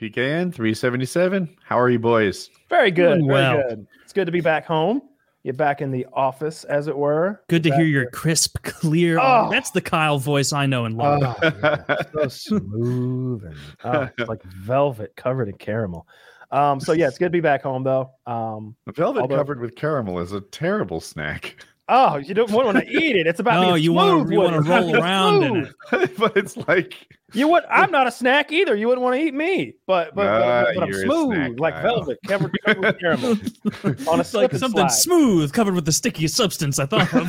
[0.00, 1.56] PKN 377.
[1.62, 2.48] How are you, boys?
[2.70, 3.18] Very good.
[3.18, 3.68] Doing Very well.
[3.68, 3.86] good.
[4.02, 5.02] It's good to be back home.
[5.44, 7.42] Get back in the office, as it were.
[7.48, 9.18] Good to Back hear your crisp, clear.
[9.20, 9.48] Oh.
[9.50, 11.22] That's the Kyle voice I know and love.
[11.22, 11.96] Oh, yeah.
[12.12, 16.06] so smooth and oh, it's like velvet covered in caramel.
[16.50, 18.10] Um, so yeah, it's good to be back home though.
[18.26, 21.62] Um, Velvet Although- covered with caramel is a terrible snack.
[21.88, 23.26] oh, you don't want to eat it.
[23.26, 25.56] It's about Oh, being you wanna- you wanna roll around in
[25.92, 27.64] it, but it's like You would.
[27.70, 28.74] I'm not a snack either.
[28.76, 31.46] You wouldn't want to eat me, but but, Ah, but, but I'm you're a snack,
[31.46, 33.30] smooth like velvet covered, covered with caramel
[34.12, 34.88] on a like something slide.
[34.88, 37.28] smooth covered with the stickiest substance I thought of.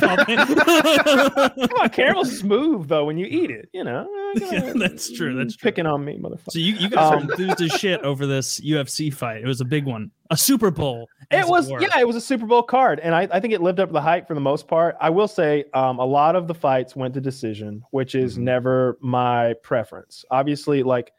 [1.68, 3.68] Come on, caramel's smooth though when you eat it.
[3.72, 4.08] You know.
[4.34, 5.70] Yeah, that's true, that's true.
[5.70, 6.52] Picking on me, motherfucker.
[6.52, 9.42] so you, you guys Um, are enthused as shit over this UFC fight.
[9.42, 11.06] It was a big one, a Super Bowl.
[11.30, 11.80] It was, were.
[11.82, 13.92] yeah, it was a Super Bowl card, and I, I think it lived up to
[13.92, 14.96] the hype for the most part.
[15.00, 18.42] I will say, um, a lot of the fights went to decision, which is Mhm.
[18.42, 19.91] never my preference.
[20.30, 21.12] Obviously, like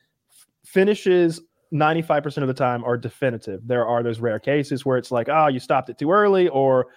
[0.66, 1.42] finishes,
[1.72, 3.62] ninety five percent of the time are definitive.
[3.66, 6.88] There are those rare cases where it's like, oh, you stopped it too early, or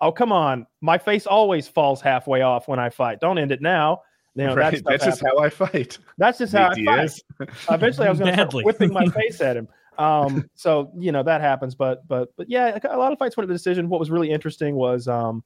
[0.00, 3.20] oh, come on, my face always falls halfway off when I fight.
[3.20, 4.02] Don't end it now.
[4.34, 5.98] You know, right, that stuff that's just how I fight.
[6.18, 7.50] that's just how I Big fight.
[7.70, 9.68] Eventually, I was going to start whipping my face at him.
[9.98, 13.44] Um, so you know that happens, but but but yeah, a lot of fights went
[13.44, 13.88] to the decision.
[13.88, 15.42] What was really interesting was um,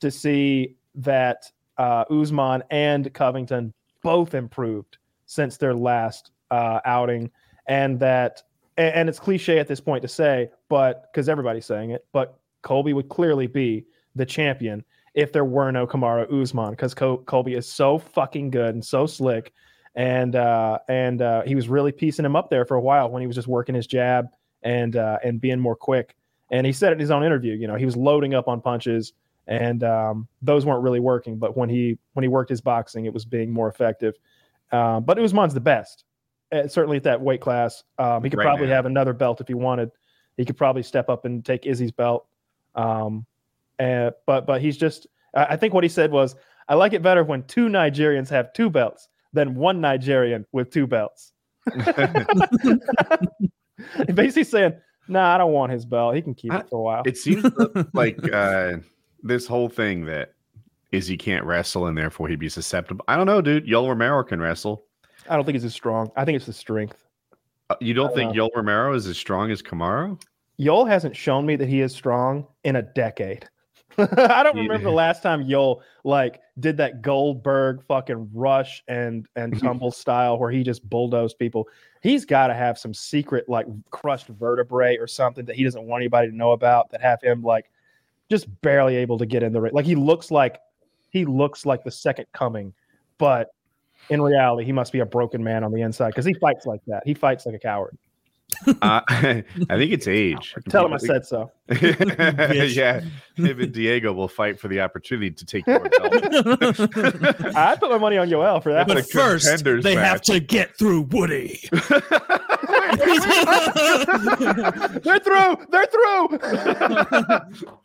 [0.00, 4.98] to see that uh, Usman and Covington both improved
[5.34, 7.30] since their last uh, outing,
[7.66, 8.42] and that
[8.76, 12.38] and, and it's cliche at this point to say, but because everybody's saying it, but
[12.62, 17.54] Colby would clearly be the champion if there were no Kamaru Usman because Col- Colby
[17.54, 19.52] is so fucking good and so slick
[19.94, 23.20] and uh, and uh, he was really piecing him up there for a while when
[23.20, 24.28] he was just working his jab
[24.62, 26.16] and uh, and being more quick.
[26.50, 28.60] And he said it in his own interview, you know, he was loading up on
[28.60, 29.12] punches,
[29.46, 31.38] and um, those weren't really working.
[31.38, 34.14] But when he when he worked his boxing, it was being more effective.
[34.72, 36.04] Um, but Usman's the best,
[36.52, 37.84] uh, certainly at that weight class.
[37.98, 38.74] Um, he could Right probably now.
[38.74, 39.90] have another belt if he wanted.
[40.36, 42.26] He could probably step up and take Izzy's belt.
[42.74, 43.24] Um,
[43.78, 45.06] and but but he's just.
[45.34, 46.34] I I think what he said was,
[46.68, 50.86] I like it better when two Nigerians have two belts than one Nigerian with two
[50.86, 51.32] belts.
[54.14, 54.74] Basically saying,
[55.08, 56.14] nah, I don't want his belt.
[56.14, 57.02] He can keep I- it for a while.
[57.06, 57.44] it seems
[57.92, 58.76] like uh,
[59.22, 60.34] this whole thing that
[60.94, 63.04] Izzy can't wrestle and therefore he'd be susceptible.
[63.08, 63.66] I don't know, dude.
[63.66, 64.84] Yoel Romero can wrestle.
[65.28, 66.10] I don't think it's as strong.
[66.16, 67.04] I think it's the strength.
[67.70, 70.20] Uh, You don't I think don't Yoel Romero is as strong as Kamaru?
[70.60, 73.48] Yoel hasn't shown me that he is strong in a decade.
[73.98, 74.62] I don't Yeah.
[74.62, 80.38] remember the last time Yoel like did that Goldberg fucking rush and and tumble style
[80.38, 81.68] where he just bulldozed people.
[82.02, 86.02] He's got to have some secret like crushed vertebrae or something that he doesn't want
[86.02, 87.70] anybody to know about that have him like
[88.30, 89.72] just barely able to get in the ring.
[89.72, 90.58] Like he looks like
[91.14, 92.74] he looks like the second coming,
[93.18, 93.48] but
[94.10, 96.80] in reality, he must be a broken man on the inside because he fights like
[96.88, 97.02] that.
[97.06, 97.96] He fights like a coward.
[98.66, 100.54] Uh, I think it's age.
[100.68, 101.52] Tell him I said so.
[101.70, 103.00] yeah,
[103.36, 106.12] him and Diego will fight for the opportunity to take your belt.
[107.56, 108.88] I put my money on Yoel for that.
[108.88, 111.60] But but a first, contenders they have to get through Woody.
[115.02, 115.56] They're through.
[115.70, 116.38] They're through.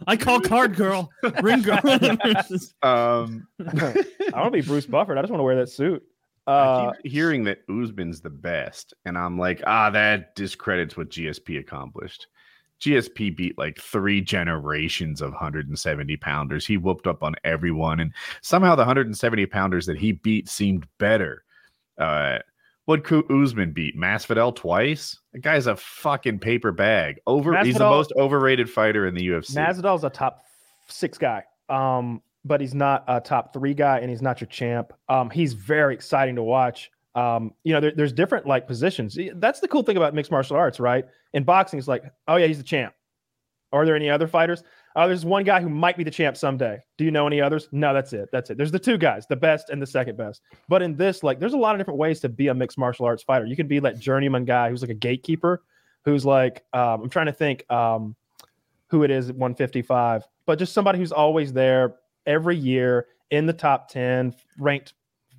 [0.07, 1.09] I call card girl,
[1.41, 1.79] ring girl.
[2.83, 5.17] um, I want to be Bruce Buffer.
[5.17, 6.03] I just want to wear that suit.
[6.47, 11.09] I Uh, keep hearing that Usman's the best, and I'm like, ah, that discredits what
[11.09, 12.27] GSP accomplished.
[12.81, 16.65] GSP beat like three generations of 170 pounders.
[16.65, 21.43] He whooped up on everyone, and somehow the 170 pounders that he beat seemed better.
[21.97, 22.39] Uh,
[22.89, 25.19] what Ku- Usman beat Masvidal twice.
[25.31, 27.19] The guy's a fucking paper bag.
[27.27, 29.55] Over, he's the most overrated fighter in the UFC.
[29.55, 30.43] Masvidal's a top
[30.87, 34.91] six guy, um, but he's not a top three guy, and he's not your champ.
[35.07, 36.89] Um, he's very exciting to watch.
[37.13, 39.15] Um, you know, there, there's different like positions.
[39.35, 41.05] That's the cool thing about mixed martial arts, right?
[41.35, 42.95] In boxing, it's like, oh yeah, he's the champ.
[43.71, 44.63] Are there any other fighters?
[44.95, 46.79] Oh, there's one guy who might be the champ someday.
[46.97, 47.69] Do you know any others?
[47.71, 48.29] No, that's it.
[48.31, 48.57] That's it.
[48.57, 50.41] There's the two guys, the best and the second best.
[50.67, 53.05] But in this, like, there's a lot of different ways to be a mixed martial
[53.05, 53.45] arts fighter.
[53.45, 55.63] You can be that journeyman guy who's like a gatekeeper,
[56.05, 58.15] who's like, um, I'm trying to think um,
[58.87, 63.53] who it is at 155, but just somebody who's always there every year in the
[63.53, 64.93] top 10, ranked.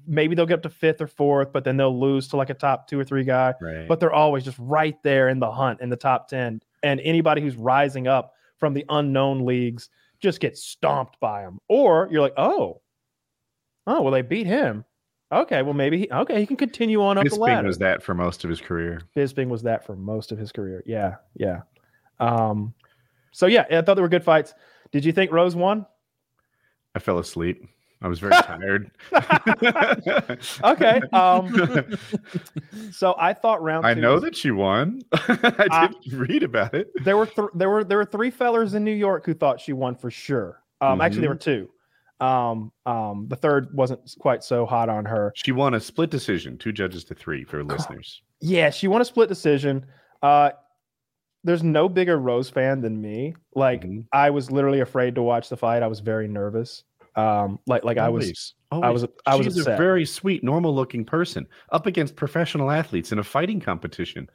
[0.07, 2.55] Maybe they'll get up to fifth or fourth, but then they'll lose to like a
[2.55, 3.87] top two or three guy right.
[3.87, 7.43] but they're always just right there in the hunt in the top 10 and anybody
[7.43, 9.89] who's rising up from the unknown leagues
[10.21, 12.81] just get stomped by them or you're like oh.
[13.87, 14.85] Oh well they beat him.
[15.33, 17.67] Okay well maybe he, okay he can continue on up the Bisping ladder.
[17.67, 19.01] was that for most of his career.
[19.17, 20.83] Bisping was that for most of his career.
[20.87, 21.62] Yeah yeah.
[22.21, 22.75] Um
[23.33, 24.55] so yeah i thought they were good fights.
[24.93, 25.87] Did you think rose won?
[26.95, 27.65] I fell asleep.
[28.02, 28.91] I was very tired.
[30.64, 31.00] okay.
[31.12, 31.97] Um,
[32.93, 33.87] so I thought round.
[33.87, 35.02] I know was- that she won.
[35.12, 36.88] I Uh, did read about it.
[37.05, 39.73] there were th- there were there were three fellers in New York who thought she
[39.73, 40.62] won for sure.
[40.81, 41.69] Um, actually, there were two.
[42.20, 45.32] Um, um, the third wasn't quite so hot on her.
[45.37, 48.23] She won a split decision, two judges to three for listeners.
[48.41, 49.87] Yeah, she won a split decision.
[50.23, 50.50] Uh,
[51.44, 53.35] there's no bigger Rose fan than me.
[53.55, 54.05] Like Mhm.
[54.12, 55.82] I was literally afraid to watch the fight.
[55.82, 56.85] I was very nervous.
[57.17, 58.85] Um, like like I was Always.
[58.87, 59.75] I was I was She's upset.
[59.75, 64.31] a very sweet, normal-looking person up against professional athletes in a fighting competition.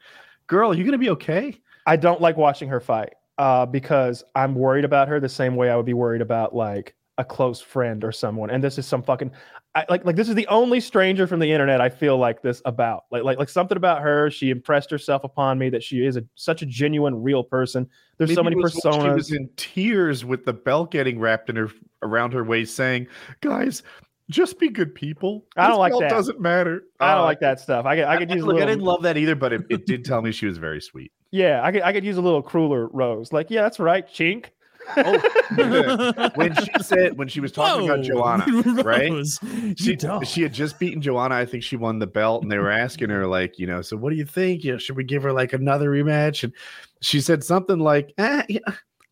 [0.46, 1.58] Girl, are you gonna be okay?
[1.86, 5.70] I don't like watching her fight uh, because I'm worried about her the same way
[5.70, 8.50] I would be worried about like a close friend or someone.
[8.50, 9.30] And this is some fucking
[9.74, 12.62] I, like like this is the only stranger from the internet I feel like this
[12.64, 13.04] about.
[13.10, 14.30] Like like like something about her.
[14.30, 17.88] She impressed herself upon me that she is a such a genuine, real person.
[18.16, 21.68] There's so many when She was in tears with the belt getting wrapped in her
[22.02, 23.06] around her waist, saying,
[23.42, 23.82] "Guys,
[24.30, 25.46] just be good people.
[25.56, 26.10] I don't This like that.
[26.10, 26.84] Doesn't matter.
[26.98, 27.86] I don't Uh, like that stuff.
[27.86, 29.86] I could I could use a Look, I didn't love that either, but it, it
[29.86, 31.12] did tell me she was very sweet.
[31.30, 31.60] yeah.
[31.62, 33.32] I could I could use a little crueler rose.
[33.32, 34.46] Like yeah, that's right, chink.
[36.34, 38.44] when she said when she was talking about Joanna,
[38.82, 39.10] right?
[39.10, 39.40] Rose,
[39.76, 40.26] she don't.
[40.26, 41.34] she had just beaten Joanna.
[41.34, 43.96] I think she won the belt, and they were asking her like, you know, so
[43.96, 44.64] what do you think?
[44.64, 46.44] You know, should we give her like another rematch?
[46.44, 46.52] And
[47.00, 48.60] she said something like, eh, yeah,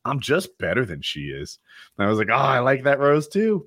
[0.05, 1.59] "I'm just better than she is."
[1.99, 3.67] And I was like, "Oh, I like that Rose too."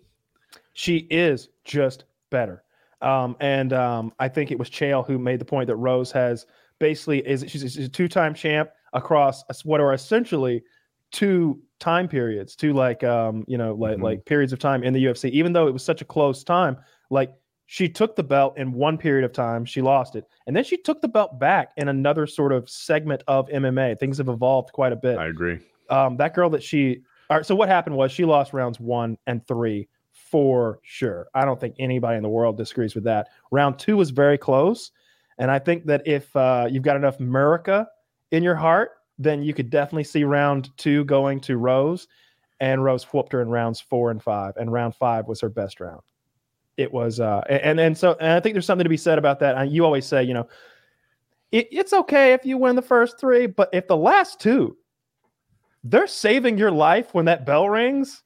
[0.77, 2.63] she is just better.
[3.01, 6.45] Um, and um, I think it was Chael who made the point that Rose has
[6.77, 10.63] basically is she's, she's a two-time champ across what are essentially
[11.11, 14.03] two time periods, two like um, you know like Mhm.
[14.03, 15.29] like periods of time in the UFC.
[15.31, 16.77] Even though it was such a close time,
[17.09, 17.33] like
[17.65, 20.77] she took the belt in one period of time, she lost it, and then she
[20.77, 23.99] took the belt back in another sort of segment of MMA.
[23.99, 25.59] Things have evolved quite a bit I agree.
[25.89, 29.17] um, that girl that she all right, so what happened was she lost rounds one
[29.27, 31.27] and three for sure.
[31.33, 33.27] I don't think anybody in the world disagrees with that.
[33.51, 34.91] Round two was very close.
[35.37, 37.85] And I think that if uh, you've got enough America
[38.31, 42.07] in your heart, then you could definitely see round two going to Rose.
[42.59, 44.55] And Rose whooped her in rounds four and five.
[44.57, 46.01] And round five was her best round.
[46.75, 49.39] It was, uh, and and so and I think there's something to be said about
[49.39, 49.69] that.
[49.69, 50.47] You always say, you know,
[51.51, 54.77] it, it's okay if you win the first three, but if the last two
[55.83, 58.23] they're saving your life when that bell rings.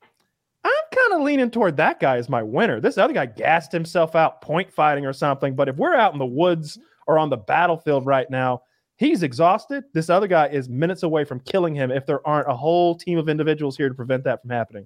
[0.63, 2.79] I'm kind of leaning toward that guy as my winner.
[2.79, 5.55] This other guy gassed himself out point fighting or something.
[5.55, 6.77] But if we're out in the woods
[7.07, 8.61] or on the battlefield right now,
[9.01, 9.83] he's exhausted.
[9.94, 13.18] This other guy is minutes away from killing him if there aren't a whole team
[13.18, 14.86] of individuals here to prevent that from happening.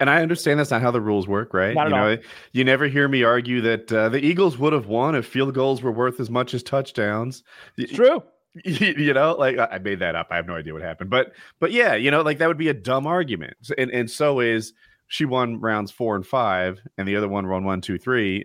[0.00, 1.74] And I understand that's not how the rules work, right?
[1.74, 2.16] Not you know, all.
[2.52, 5.80] you never hear me argue that uh, the Eagles would have won if field goals
[5.80, 7.44] were worth as much as touchdowns.
[7.78, 8.22] It's true.
[8.64, 11.72] you know like i made that up i have no idea what happened but but
[11.72, 14.72] yeah you know like that would be a dumb argument and and so is
[15.08, 18.44] she won rounds four and five and the other one won one two three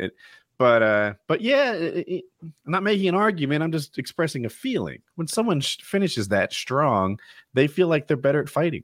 [0.59, 4.49] but uh but yeah it- it- i'm not making an argument i'm just expressing a
[4.49, 7.17] feeling when someone sh- finishes that strong
[7.55, 8.83] they feel like they're better at fighting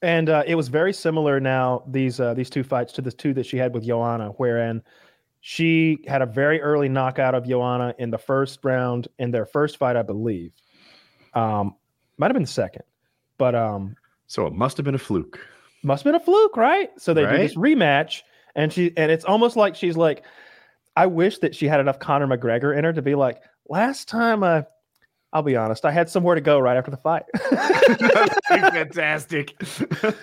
[0.00, 3.34] And uh, it was very similar now these uh, these two fights to the two
[3.34, 4.80] that she had with Joanna, wherein
[5.40, 9.76] she had a very early knockout of Joanna in the first round in their first
[9.76, 10.52] fight, I believe.
[11.34, 11.74] Um,
[12.16, 12.82] might have been the second,
[13.38, 13.96] but um,
[14.28, 15.38] so it must have been a fluke
[15.82, 16.90] must have been a fluke, right?
[16.98, 18.22] So they do this rematch,
[18.54, 20.22] and she and it's almost like she's like,
[20.98, 24.42] I wish that she had enough Conor McGregor in her to be like, last time
[24.42, 24.66] I.
[25.32, 25.84] I'll be honest.
[25.84, 27.24] I had somewhere to go right after the fight.
[28.48, 29.54] fantastic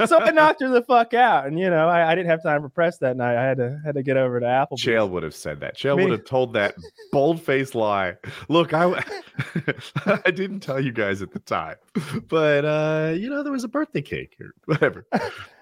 [0.05, 2.61] so I knocked her the fuck out, and you know I, I didn't have time
[2.61, 3.37] for press that night.
[3.37, 4.83] I had to had to get over to Applebee's.
[4.83, 5.77] Chael would have said that.
[5.77, 6.75] Chael Me- would have told that
[7.11, 8.15] bold-faced lie.
[8.49, 8.85] Look, I
[10.05, 11.75] I didn't tell you guys at the time,
[12.27, 15.05] but uh, you know there was a birthday cake or whatever.
[15.11, 15.19] I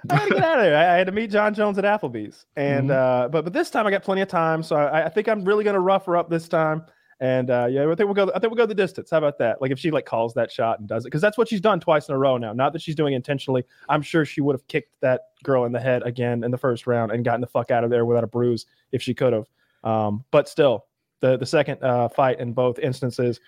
[0.10, 0.78] had to get out of there.
[0.78, 3.88] I, I had to meet John Jones at Applebee's, and uh, but but this time
[3.88, 6.18] I got plenty of time, so I, I think I'm really going to rough her
[6.18, 6.84] up this time.
[7.24, 8.30] And uh, yeah, I think we'll go.
[8.36, 9.10] I think we'll go the distance.
[9.10, 9.62] How about that?
[9.62, 11.80] Like if she like calls that shot and does it, because that's what she's done
[11.80, 12.52] twice in a row now.
[12.52, 13.64] Not that she's doing it intentionally.
[13.88, 16.86] I'm sure she would have kicked that girl in the head again in the first
[16.86, 19.48] round and gotten the fuck out of there without a bruise if she could have.
[19.86, 20.88] Um, but still,
[21.22, 23.40] the the second uh, fight in both instances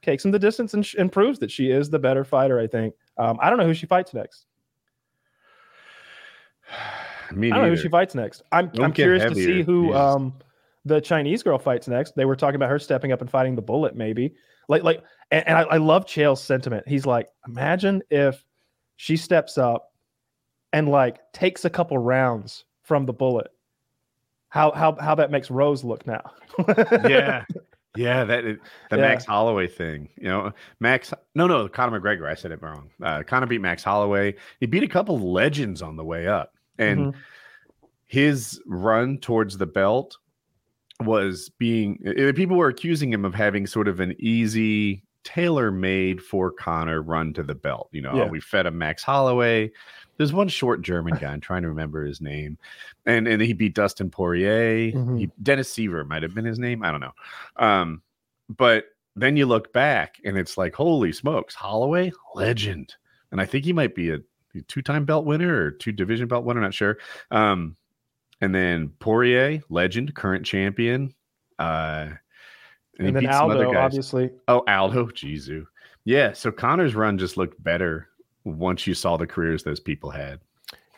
[0.00, 2.60] takes him the distance and, sh- and proves that she is the better fighter.
[2.60, 2.94] I think.
[3.18, 4.46] Um, I don't know who she fights next.
[7.34, 8.44] Me I don't know who she fights next.
[8.52, 10.34] I'm, I'm curious to see who um
[10.86, 12.14] the Chinese girl fights next.
[12.16, 14.34] They were talking about her stepping up and fighting the bullet, maybe.
[14.68, 16.86] Like like and, and I, I love Chael's sentiment.
[16.88, 18.44] He's like, imagine if
[18.96, 19.92] she steps up
[20.72, 23.48] and like takes a couple rounds from the bullet.
[24.48, 26.22] How how how that makes Rose look now.
[27.08, 27.44] yeah,
[27.96, 28.24] yeah.
[28.24, 28.58] That the
[28.92, 28.96] Yeah.
[28.96, 30.08] Max Holloway thing.
[30.16, 31.12] You know, Max.
[31.34, 31.68] No, no.
[31.68, 32.30] Conor McGregor.
[32.30, 32.90] I said it wrong.
[33.02, 34.34] Uh, Conor beat Max Holloway.
[34.60, 37.14] He beat a couple legends on the way up, and Mhm.
[38.06, 40.16] his run towards the belt
[41.02, 46.22] was being uh, people were accusing him of having sort of an easy tailor made
[46.22, 47.88] for Conor run to the belt.
[47.92, 48.28] You know, Yeah.
[48.28, 49.72] we fed him Max Holloway.
[50.16, 51.32] There's one short German guy.
[51.32, 52.56] I'm trying to remember his name,
[53.04, 54.92] and and he beat Dustin Poirier.
[54.92, 55.18] Mhm.
[55.18, 56.82] He, Dennis Siver might have been his name.
[56.82, 57.12] I don't know.
[57.56, 58.02] Um,
[58.48, 58.84] but
[59.16, 62.94] then you look back and it's like, holy smokes, Holloway, legend,
[63.32, 64.18] and I think he might be a
[64.68, 66.60] two-time belt winner or two division belt winner.
[66.60, 66.98] Not sure.
[67.30, 67.76] Um,
[68.40, 71.14] and then Poirier, legend, current champion.
[71.58, 72.06] Uh,
[72.98, 74.30] he And then beat some other Aldo, obviously.
[74.48, 75.66] Oh, Aldo, Jesu.
[76.04, 76.32] Yeah.
[76.32, 78.08] So Conor's run just looked better
[78.44, 80.40] once you saw the careers those people had.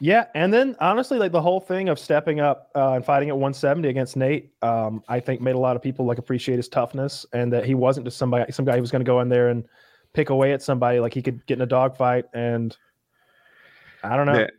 [0.00, 3.35] Yeah, and then honestly, like the whole thing of stepping up uh, and fighting at
[3.35, 7.26] 170 against Nate, um, I think made a lot of people like appreciate his toughness
[7.33, 9.49] and that he wasn't just somebody, some guy who was going to go in there
[9.49, 9.66] and
[10.12, 11.00] pick away at somebody.
[11.00, 12.76] Like he could get in a dogfight, and
[14.04, 14.35] I don't know.
[14.35, 14.52] That-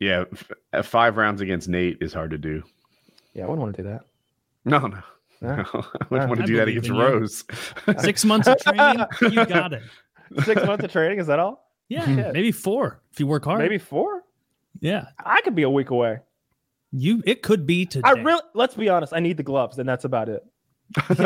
[0.00, 0.24] yeah.
[0.32, 2.62] f- uh, five rounds against Nate is hard to do.
[3.34, 4.02] Yeah, I wouldn't want to do that.
[4.64, 4.98] No, no.
[5.42, 5.56] Yeah.
[5.74, 5.84] no.
[6.00, 6.90] I wouldn't want to I do that against.
[6.90, 7.44] Rose.
[8.00, 9.82] Six months of training, you got it.
[10.44, 11.70] Six months of training is that all?
[11.88, 12.32] Yeah, Shit.
[12.32, 13.58] maybe four if you work hard.
[13.60, 14.22] Maybe four.
[14.80, 16.18] Yeah, I could be a week away.
[16.92, 17.22] you.
[17.26, 18.08] It could be today.
[18.08, 18.40] I really.
[18.54, 19.12] Let's be honest.
[19.12, 20.42] I need the gloves, and that's about it.
[21.08, 21.18] and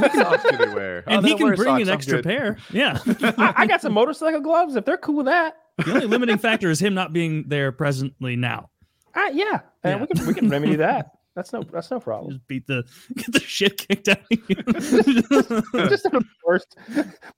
[0.00, 1.04] we can- he wear?
[1.06, 2.58] and Oh, he can bring socks, an extra pair.
[2.70, 2.98] Yeah.
[3.06, 4.76] I, I got some motorcycle gloves.
[4.76, 8.36] If they're cool with that, the only limiting factor is him not being there presently
[8.36, 8.70] now.
[9.14, 10.00] I, yeah, and Yeah.
[10.00, 11.10] we can we can remedy that.
[11.36, 12.32] That's no that's no problem.
[12.34, 12.84] Just beat the
[13.16, 14.54] get the shit kicked out of you.
[15.88, 16.76] just one of the worst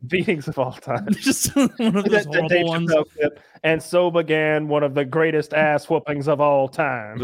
[0.07, 1.09] beatings of all time.
[1.13, 2.91] Just one of those That- that horrible Dave ones.
[3.15, 7.23] Clip, and so began one of the greatest ass whoopings of all time.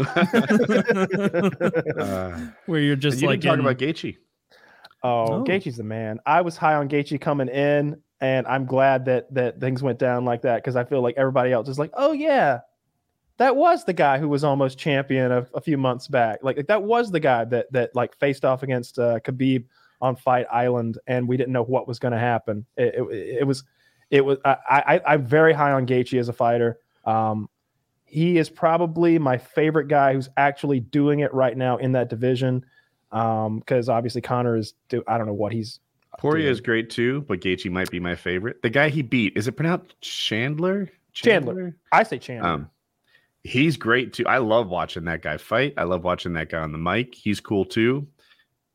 [1.97, 4.17] Uh, Where you're just you like didn't talk in- about Gaethje.
[5.03, 5.43] Oh, Oh.
[5.43, 6.19] Gaethje's the man.
[6.25, 10.25] I was high on Gaethje coming in, and I'm glad that that things went down
[10.25, 12.59] like that because I feel like everybody else is like, oh yeah,
[13.37, 16.39] that was the guy who was almost champion a, a few months back.
[16.43, 19.65] Like, like, that was the guy that that like faced off against uh, Khabib
[20.01, 22.65] on Fight Island, and we didn't know what was going to happen.
[22.77, 23.63] It, it, it was,
[24.11, 24.37] it was.
[24.45, 26.79] I, I I'm very high on Gaethje as a fighter.
[27.05, 27.49] Um,
[28.05, 32.65] he is probably my favorite guy who's actually doing it right now in that division.
[33.11, 34.73] Um, because obviously Conor is.
[34.89, 35.79] Do, I don't know what he's.
[36.19, 38.61] Poirier is great too, but Gaethje might be my favorite.
[38.61, 40.91] The guy he beat is it pronounced Chandler?
[41.11, 41.75] Chandler.
[41.91, 42.49] I say Chandler.
[42.49, 42.69] Um,
[43.43, 44.25] he's great too.
[44.27, 45.73] I love watching that guy fight.
[45.77, 47.13] I love watching that guy on the mic.
[47.15, 48.07] He's cool too.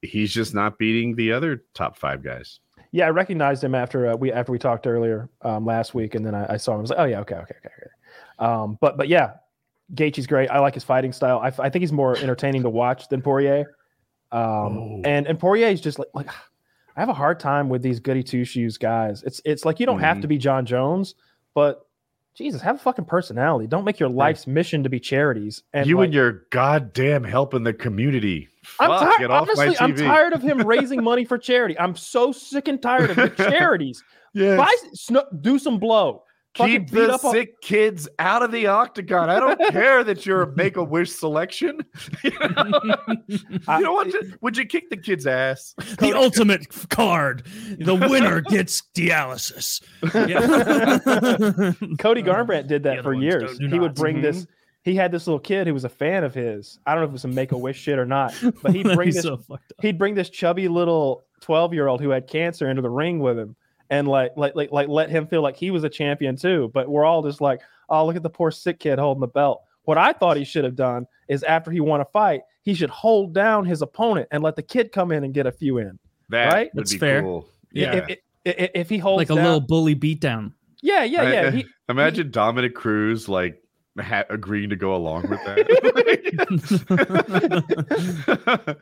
[0.02, 2.60] He's just not beating the other top five guys.
[2.92, 6.24] yeah, I recognized him after uh, we after we talked earlier um, last week, and
[6.24, 6.78] then I, I saw him.
[6.78, 7.74] I was like, oh yeah, okay, okay, okay.
[7.78, 7.90] okay.
[8.38, 9.32] Um, but but yeah,
[9.94, 10.48] Gaethje's great.
[10.50, 11.38] I like his fighting style.
[11.40, 13.74] I, I think he's more entertaining to watch than Poirier.
[14.30, 15.02] Um, Oh.
[15.04, 16.28] and and Poirier is just like like
[16.96, 19.22] I have a hard time with these goody two shoes guys.
[19.24, 20.22] It's it's like you don't have Mhm.
[20.22, 21.14] to be John Jones,
[21.54, 21.86] but
[22.38, 23.66] Jesus, have a fucking personality.
[23.66, 25.64] Don't make your life's mission to be charities.
[25.72, 28.48] And you like, and your goddamn helping the community.
[28.78, 31.76] I'm Fuck, off Honestly, I'm tired of him raising money for charity.
[31.76, 34.04] I'm so sick and tired of the charities.
[34.34, 34.56] Yes.
[34.56, 36.22] Buy, sno- do some blow.
[36.58, 39.30] Fucking Keep the up on- sick kids out of the octagon.
[39.30, 41.84] I don't care that you're a make a wish selection.
[42.24, 42.30] you
[43.68, 44.12] know what?
[44.40, 45.74] Would you kick the kid's ass?
[45.98, 47.44] the ultimate card.
[47.78, 49.80] The winner gets dialysis.
[50.02, 50.98] Yeah.
[51.98, 53.58] Cody Garbrandt did that for years.
[53.58, 53.96] don't- do he would not.
[53.96, 54.38] bring this.
[54.42, 54.52] Mm-hmm.
[54.82, 56.78] He had this little kid who was a fan of his.
[56.86, 58.84] I don't know if it was some make a wish shit or not, but he'd
[58.84, 59.22] bring this.
[59.22, 59.42] so.
[59.82, 63.38] He'd bring this chubby little twelve year old who had cancer into the ring with
[63.38, 63.54] him,
[63.90, 66.70] and like like like like let him feel like he was a champion too.
[66.74, 69.62] But we're all just like, oh look at the poor sick kid holding the belt.
[69.84, 72.90] What I thought he should have done is after he won a fight, he should
[72.90, 75.98] hold down his opponent and let the kid come in and get a few in.
[76.28, 76.70] That Right?
[76.74, 77.22] That's fair.
[77.22, 77.48] cool.
[77.72, 77.94] Yeah.
[77.94, 80.52] If, if, if, if he holds Like a down, little bully beatdown.
[80.82, 81.40] yeah, yeah, I- yeah.
[81.40, 83.62] Uh, he, Imagine Dominick Cruz like
[83.98, 85.66] ha- agreeing to go along with that.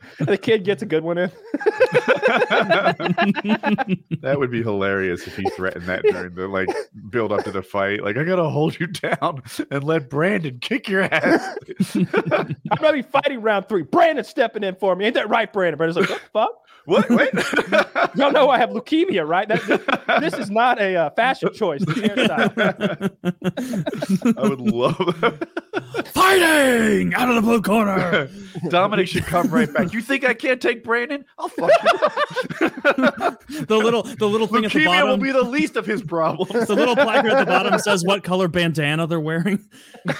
[0.19, 1.31] the kid gets a good one in.
[4.21, 6.69] that would be hilarious if he threatened that during the like
[7.09, 8.03] build up to the fight.
[8.03, 11.57] Like, I gotta hold you down and let Brandon kick your ass.
[11.95, 12.47] I'm
[12.79, 13.83] gonna be fighting round three.
[13.83, 15.05] Brandon stepping in for me.
[15.05, 15.77] Ain't that right, Brandon?
[15.77, 16.66] Brandon's like, what the fuck?
[16.87, 17.09] What?
[17.09, 17.29] Wait.
[18.15, 19.49] Y'all know I have leukemia, right?
[19.49, 19.81] That, this,
[20.21, 21.83] this is not a uh, fashion choice.
[21.85, 21.97] This.
[24.37, 24.95] I would love
[26.05, 28.29] Fighting out of the blue corner.
[28.69, 29.91] Dominic should come right back.
[29.91, 31.25] You think I can't take Brandon?
[31.37, 31.89] I'll fuck you.
[33.65, 36.67] The little the little thing at the Leukemia will be the least of his problems.
[36.67, 39.59] the little placard at the bottom says what color bandana they're wearing.
[40.05, 40.15] if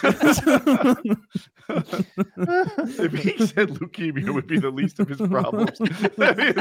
[3.14, 5.78] he said leukemia would be the least of his problems,
[6.18, 6.57] that'd be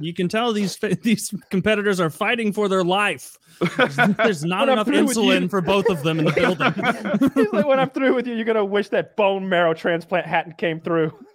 [0.00, 3.38] you can tell these these competitors are fighting for their life.
[4.16, 6.72] There's not enough with you- insulin for both of them in the building.
[7.34, 10.58] He's like, when I'm through with you, you're gonna wish that bone marrow transplant hadn't
[10.58, 11.12] came through.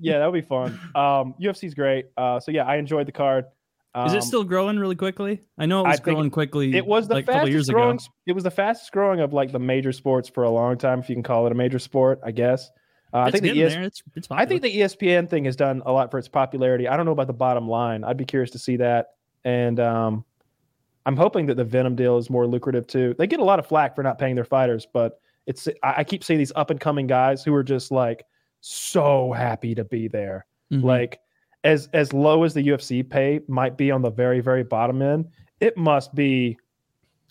[0.00, 0.78] yeah, that would be fun.
[0.94, 2.06] Um, UFC's great.
[2.16, 3.46] Uh, so yeah, I enjoyed the card.
[3.94, 5.40] Um, Is it still growing really quickly?
[5.56, 6.76] I know it was growing quickly.
[6.76, 7.96] It was the like fastest years growing.
[7.96, 8.04] ago.
[8.26, 11.08] It was the fastest growing of like the major sports for a long time, if
[11.08, 12.20] you can call it a major sport.
[12.22, 12.70] I guess.
[13.12, 15.92] Uh, I think the ES- It's, it's I think the ESPN thing has done a
[15.92, 16.88] lot for its popularity.
[16.88, 18.04] I don't know about the bottom line.
[18.04, 19.10] I'd be curious to see that.
[19.44, 20.24] And um,
[21.06, 23.14] I'm hoping that the Venum deal is more lucrative too.
[23.16, 26.04] They get a lot of flack for not paying their fighters, but it's I, I
[26.04, 28.24] keep seeing these up and coming guys who are just like
[28.60, 30.44] so happy to be there.
[30.72, 30.82] Mhm.
[30.82, 31.20] Like
[31.62, 35.28] as as low as the UFC pay might be on the very very bottom end,
[35.60, 36.58] it must be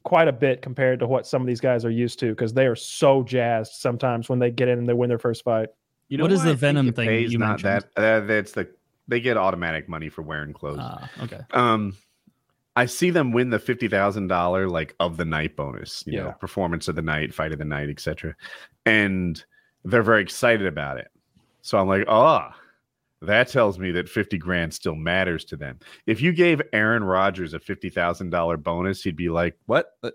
[0.06, 2.66] quite a bit compared to what some of these guys are used to because they
[2.68, 5.70] are so jazzed sometimes when they get in and they win their first fight.
[6.08, 7.86] You What is the I Venum thing pays you not mentioned?
[7.96, 8.02] that.
[8.02, 8.70] Uh, that's the
[9.08, 10.78] they get automatic money for wearing clothes.
[10.80, 11.42] Ah, okay.
[11.52, 11.96] um,
[12.76, 16.04] I see them win the fifty thousand dollar like of the night bonus.
[16.06, 18.36] You know, performance of the night, fight of the night, etc.
[18.86, 19.44] And
[19.84, 21.08] they're very excited about it.
[21.62, 22.56] So I'm like, ah.
[23.22, 25.80] That tells me that 50 grand still matters to them.
[26.06, 29.92] If you gave Aaron Rodgers a $50,000 bonus, he'd be like, what?
[30.04, 30.12] Uh,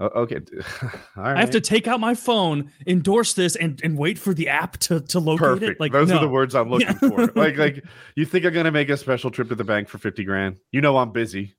[0.00, 0.36] oh, okay.
[0.82, 1.36] All right.
[1.36, 4.76] I have to take out my phone, endorse this, and, and wait for the app
[4.78, 5.70] to, to locate Perfect.
[5.72, 5.80] it.
[5.80, 6.16] Like Those no.
[6.16, 7.26] are the words I'm looking for.
[7.34, 7.84] Like, like
[8.16, 10.58] you think I'm gonna make a special trip to the bank for 50 grand?
[10.72, 11.54] You know I'm busy.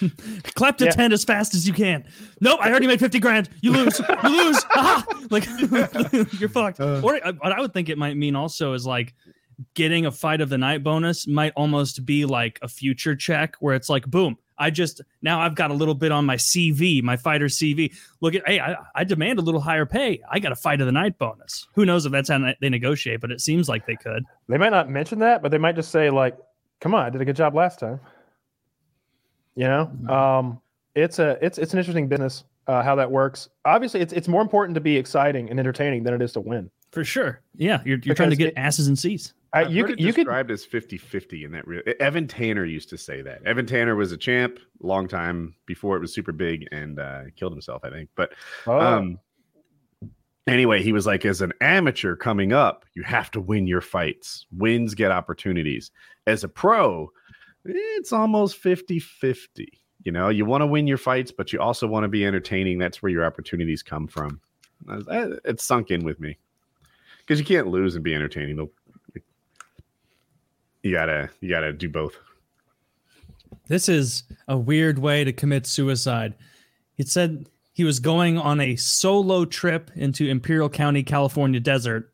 [0.54, 0.92] Clap to Yeah.
[0.92, 2.04] 10 as fast as you can.
[2.40, 3.50] Nope, I already made 50 grand.
[3.60, 3.98] You lose.
[3.98, 4.64] You lose.
[4.74, 5.04] Aha!
[5.30, 5.46] Like,
[6.40, 6.80] you're fucked.
[6.80, 7.02] Uh.
[7.04, 9.14] or uh, what I would think it might mean also is like
[9.74, 13.74] getting a fight of the night bonus might almost be like a future check where
[13.74, 17.16] it's like, boom, I just now I've got a little bit on my CV, my
[17.16, 17.94] fighter CV.
[18.20, 20.20] Look at, hey, I, I demand a little higher pay.
[20.30, 21.66] I got a fight of the night bonus.
[21.74, 24.24] Who knows if that's how they negotiate, but it seems like they could.
[24.48, 26.36] They might not mention that, but they might just say like,
[26.80, 28.00] "Come on, I did a good job last time."
[29.54, 30.10] You know, Mhm.
[30.10, 30.60] um,
[30.94, 33.48] it's a it's it's an interesting business uh, how that works.
[33.64, 36.70] Obviously, it's it's more important to be exciting and entertaining than it is to win.
[36.90, 37.40] For sure.
[37.54, 39.34] Yeah, you're, you're trying to get it- asses and seats.
[39.54, 42.98] You could it you could described as 50-50 in that real Evan Tanner used to
[42.98, 43.42] say that.
[43.44, 47.52] Evan Tanner was a champ long time before it was super big and uh, killed
[47.52, 48.10] himself, I think.
[48.14, 48.32] But
[48.66, 49.18] oh, um
[50.46, 54.46] anyway, he was like as an amateur coming up, you have to win your fights.
[54.56, 55.90] Wins get opportunities.
[56.26, 57.10] As a pro,
[57.64, 59.66] it's almost 50-50.
[60.04, 62.78] You know, you want to win your fights, but you also want to be entertaining.
[62.78, 64.40] That's where your opportunities come from.
[64.88, 66.38] I- It's sunk in with me
[67.18, 68.56] because you can't lose and be entertaining.
[68.56, 68.70] They'll-
[70.82, 72.16] You gotta, you gotta do both.
[73.66, 76.34] This is a weird way to commit suicide.
[76.96, 82.12] It said he was going on a solo trip into Imperial County, California desert.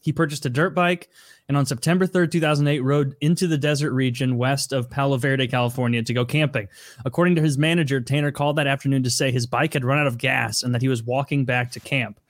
[0.00, 1.08] He purchased a dirt bike
[1.48, 6.02] and on September 3rd, 2008, rode into the desert region west of Palo Verde, California
[6.02, 6.68] to go camping.
[7.04, 10.06] According to his manager, Tanner called that afternoon to say his bike had run out
[10.06, 12.20] of gas and that he was walking back to camp.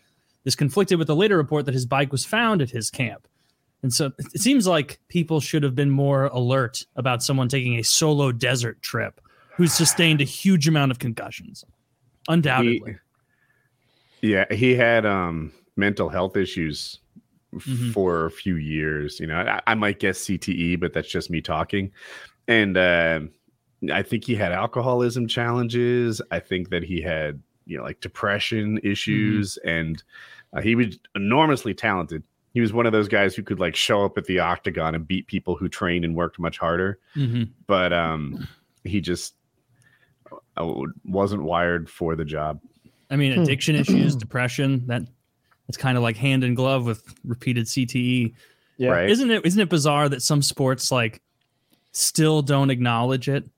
[0.44, 3.28] This conflicted with a later report that his bike was found at his camp.
[3.82, 7.82] And so it seems like people should have been more alert about someone taking a
[7.82, 9.20] solo desert trip
[9.56, 11.64] who's sustained a huge amount of concussions.
[12.28, 12.96] Undoubtedly.
[14.20, 17.00] Yeah, he had um mental health issues
[17.54, 17.92] Mhm.
[17.92, 19.20] for a few years.
[19.20, 21.92] You know, I, I might guess CTE, but that's just me talking.
[22.48, 23.20] And uh,
[23.92, 26.22] I think he had alcoholism challenges.
[26.30, 30.02] I think that he had you know like depression issues, and
[30.54, 32.22] uh, he was enormously talented.
[32.54, 35.06] He was one of those guys who could like show up at the octagon and
[35.08, 36.98] beat people who trained and worked much harder.
[37.16, 37.48] Mhm.
[37.66, 38.46] But um,
[38.84, 39.34] he just
[40.56, 40.72] uh,
[41.04, 42.60] wasn't wired for the job.
[43.10, 43.42] I mean, Hmm.
[43.42, 45.02] addiction issues, depression, that
[45.68, 48.34] it's kind of like hand in glove with repeated CTE.
[48.76, 48.90] yeah.
[48.90, 49.10] Right.
[49.10, 51.22] Isn't it isn't it bizarre that some sports like
[51.92, 53.48] still don't acknowledge it?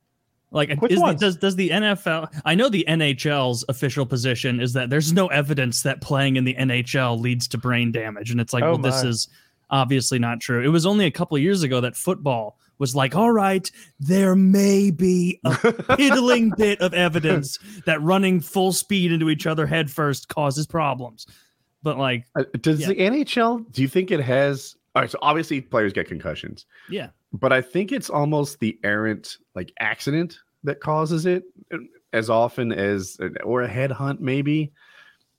[0.55, 1.21] Like Which is ones?
[1.21, 5.83] does does the NFL I know the NHL's official position is that there's no evidence
[5.83, 9.03] that playing in the NHL leads to brain damage and it's like Oh well this
[9.03, 9.29] is
[9.71, 10.63] obviously not true.
[10.63, 14.35] It was only a couple of years ago that football was like all right there
[14.37, 20.29] may be a piddling bit of evidence that running full speed into each other headfirst
[20.29, 21.27] causes problems.
[21.83, 22.89] But like Uh, does Yeah.
[22.89, 23.71] the NHL?
[23.73, 24.77] Do you think it has?
[24.95, 27.09] All right, so obviously players get concussions, yeah.
[27.35, 31.43] But I think it's almost the errant like accident that causes it
[31.73, 31.79] uh,
[32.15, 34.73] as often as or a headhunt maybe.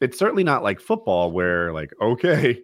[0.02, 2.62] It's certainly not like football where like okay,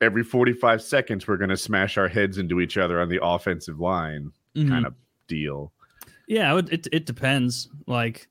[0.00, 3.78] every forty five seconds we're gonna smash our heads into each other on the offensive
[3.80, 4.68] line Mhm.
[4.68, 4.94] kind of
[5.28, 5.72] deal.
[6.28, 7.68] Yeah, it, it it depends.
[7.86, 8.26] Like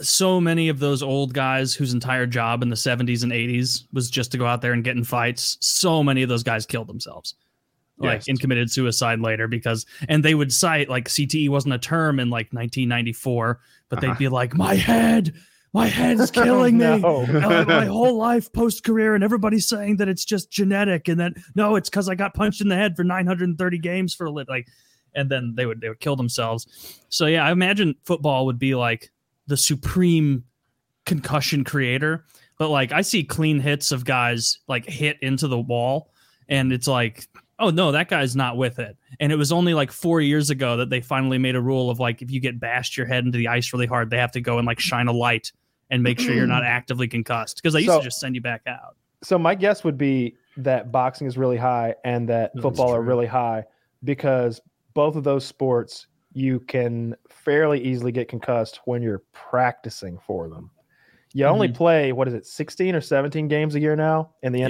[0.00, 4.08] so many of those old guys whose entire job in the 70s and 80s was
[4.08, 5.58] just to go out there and get in fights.
[5.60, 7.34] So many of those guys killed themselves.
[7.98, 8.28] Like Yes.
[8.28, 12.30] and committed suicide later because and they would cite like CTE wasn't a term in
[12.30, 14.18] like 1994, but they'd Uh-huh.
[14.18, 15.34] be like, my head,
[15.72, 16.98] my head's killing me.
[16.98, 17.20] No.
[17.24, 21.20] And, like, my whole life post career, and everybody's saying that it's just genetic, and
[21.20, 24.30] that no, it's because I got punched in the head for 930 games for a
[24.30, 24.68] lit like,
[25.14, 27.00] and then they would they would kill themselves.
[27.08, 29.10] So yeah, I imagine football would be like
[29.46, 30.44] the supreme
[31.04, 32.24] concussion creator.
[32.58, 36.12] But like I see clean hits of guys like hit into the wall,
[36.48, 37.28] and it's like,
[37.58, 38.96] oh no, that guy's not with it.
[39.20, 41.98] And it was only like four years ago that they finally made a rule of
[41.98, 44.40] like if you get bashed your head into the ice really hard, they have to
[44.40, 45.52] go and like shine a light
[45.90, 48.40] and make sure you're not actively concussed because they used So- to just send you
[48.40, 48.96] back out.
[49.24, 52.94] So my guess would be that boxing is really high and that That is football
[52.94, 53.64] are really high
[54.04, 54.60] because
[54.94, 60.70] both of those sports you can fairly easily get concussed when you're practicing for them.
[61.32, 61.74] You only Mhm.
[61.74, 64.68] play what is it, 16 or 17 games a year now in the Yeah.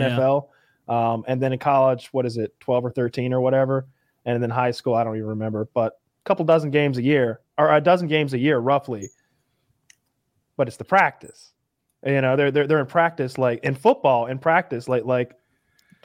[0.89, 3.87] Um, and then in college, what is it, 12 or 13 or whatever,
[4.25, 7.41] and then high school, I don't even remember, but a couple dozen games a year
[7.59, 9.09] or a dozen games a year roughly.
[10.57, 11.53] But it's the practice.
[12.05, 15.33] You know, they're they're they're in practice like in football in practice like like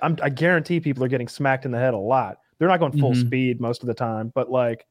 [0.01, 2.37] I'm I guarantee people are getting smacked in the head a lot.
[2.57, 3.27] They're not going full Mhm.
[3.27, 4.85] speed most of the time, but like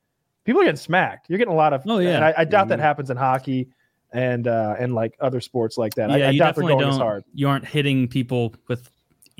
[0.45, 1.29] people are getting smacked.
[1.29, 2.17] You're getting a lot of Oh, yeah.
[2.17, 2.83] and I, I doubt that Mhm.
[2.83, 3.69] happens in hockey
[4.13, 6.11] and uh and like other sports like that.
[6.11, 7.01] I, yeah, I you doubt they're definitely going don't.
[7.01, 7.25] hard.
[7.35, 8.91] You aren't hitting people with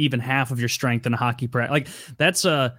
[0.03, 1.73] even half of your strength in a hockey practice.
[1.73, 1.89] Like
[2.19, 2.71] that's uh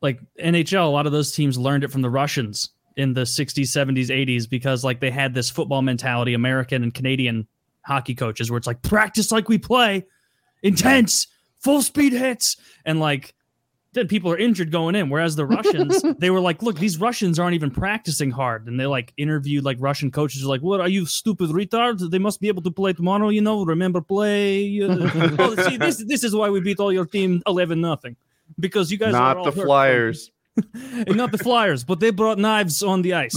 [0.00, 0.84] like NHL.
[0.84, 4.48] A lot of those teams learned it from the Russians in the 60s, 70s, 80s
[4.48, 7.46] because like they had this football mentality, American and Canadian
[7.82, 10.04] hockey coaches, where it's like practice like we play,
[10.62, 11.26] intense,
[11.60, 13.34] full speed hits, and like
[13.98, 15.10] then people are injured going in.
[15.10, 18.66] Whereas the Russians, they were like, look, these Russians aren't even practicing hard.
[18.68, 22.08] And they like interviewed like Russian coaches, like, what are you stupid retards?
[22.10, 24.78] They must be able to play tomorrow, you know, remember play.
[25.40, 28.16] Oh, see, this this is why we beat all your team 11 nothing.
[28.58, 29.66] Because you guys are Not all the hurt.
[29.66, 30.30] Flyers.
[31.06, 33.36] And not the Flyers, but they brought knives on the ice.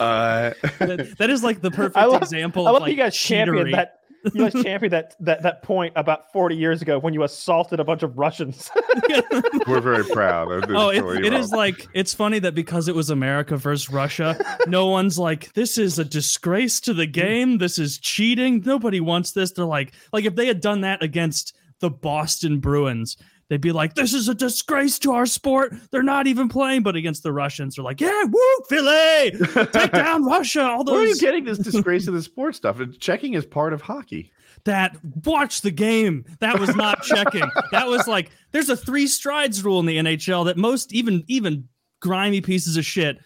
[0.00, 2.96] uh, that, that is like the perfect I love- example I of love like you
[2.96, 4.00] guys championed that.
[4.34, 8.02] You champion that that that point about 40 years ago when you assaulted a bunch
[8.02, 8.70] of Russians.
[9.66, 10.76] we're very proud of this.
[10.76, 11.40] Oh, it, story, it Rob.
[11.40, 15.78] is like it's funny that because it was America versus Russia, no one's like this
[15.78, 17.58] is a disgrace to the game.
[17.58, 18.62] This is cheating.
[18.64, 19.52] Nobody wants this.
[19.52, 23.16] They're like like if they had done that against the Boston Bruins,
[23.48, 25.74] they'd be like this is a disgrace to our sport.
[25.90, 26.82] They're not even playing.
[26.82, 29.32] But against the Russians, they're like yeah, woo, Philly,
[29.72, 30.62] take down Russia.
[30.62, 32.80] All Where are you getting this disgrace of the sport stuff?
[32.98, 34.32] Checking is part of hockey.
[34.64, 36.24] that watch the game.
[36.40, 37.48] That was not checking.
[37.72, 41.68] That was like there's a three strides rule in the NHL that most even even
[42.00, 43.18] grimy pieces of shit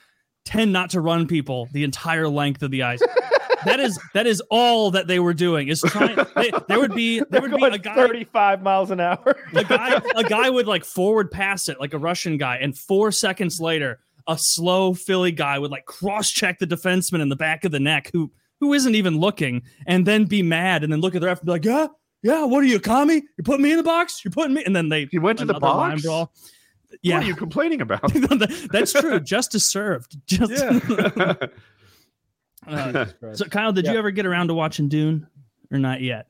[0.44, 3.00] tend not to run people the entire length of the ice.
[3.66, 5.68] That is that is all that they were doing.
[5.68, 6.16] Is trying.
[6.34, 9.36] They, there would be there would be a guy 35 miles an hour.
[9.54, 13.12] a guy a guy would like forward pass it like a Russian guy, and four
[13.12, 17.64] seconds later, a slow Philly guy would like cross check the defenseman in the back
[17.64, 21.14] of the neck who who isn't even looking, and then be mad, and then look
[21.14, 21.88] at the ref and be like, yeah.
[22.22, 23.22] Yeah, what are you, commie?
[23.36, 24.24] You're putting me in the box.
[24.24, 26.02] You're putting me, and then they He went to the box.
[26.02, 26.32] brawl.
[26.88, 28.10] What Yeah, are you complaining about?
[28.72, 29.20] that's true.
[29.20, 30.16] Justice served.
[30.26, 31.34] Just yeah.
[32.74, 35.26] uh, so, Kyle, did you ever get around to watching Dune,
[35.70, 36.28] or not yet?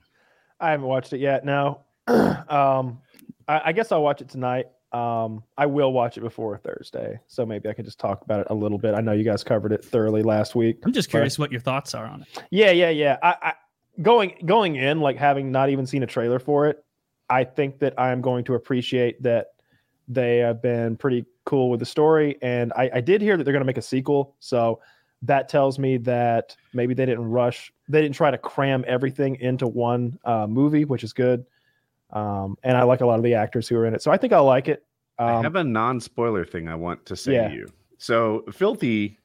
[0.61, 1.44] I haven't watched it yet.
[1.44, 1.83] No.
[2.07, 3.01] um,
[3.49, 4.66] I, I guess I'll watch it tonight.
[4.92, 8.46] Um, I will watch it before Thursday, so maybe I can just talk about it
[8.51, 8.94] a little bit.
[8.94, 10.79] I know you guys covered it thoroughly last week.
[10.85, 12.44] I'm just curious what your thoughts are on it.
[12.51, 13.18] Yeah, yeah, yeah.
[13.22, 13.53] I, I
[14.01, 16.85] going going in like having not even seen a trailer for it.
[17.29, 19.49] I think that I am going to appreciate that
[20.09, 23.53] they have been pretty cool with the story, and I, I did hear that they're
[23.53, 24.37] going to make a sequel.
[24.38, 24.81] So
[25.22, 27.72] that tells me that maybe they didn't rush.
[27.88, 31.44] They didn't try to cram everything into one uh, movie, which is good.
[32.11, 34.16] Um, and I like a lot of the actors who are in it, so I
[34.16, 34.85] think I'll like it.
[35.18, 37.48] I Um, have a non-spoiler thing I want to say Yeah.
[37.48, 37.68] to you.
[37.98, 39.18] So, filthy,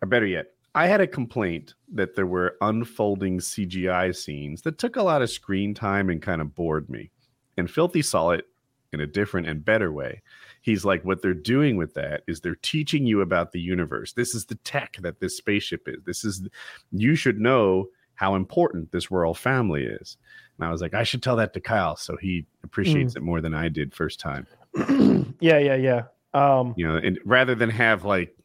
[0.00, 4.96] or better yet, I had a complaint that there were unfolding CGI scenes that took
[4.96, 7.10] a lot of screen time and kind of bored me.
[7.56, 8.44] And Filthy saw it
[8.92, 10.22] in a different and better way.
[10.60, 14.12] He's like, what they're doing with that is they're teaching you about the universe.
[14.12, 16.02] This is the tech that this spaceship is.
[16.04, 16.48] This is,
[16.92, 20.16] you should know how important this royal family is.
[20.58, 23.40] And I was like, I should tell that to Kyle so he appreciates it more
[23.40, 24.46] than I did first time
[25.40, 26.02] yeah, yeah, yeah.
[26.34, 28.36] Um, you know, and rather than have like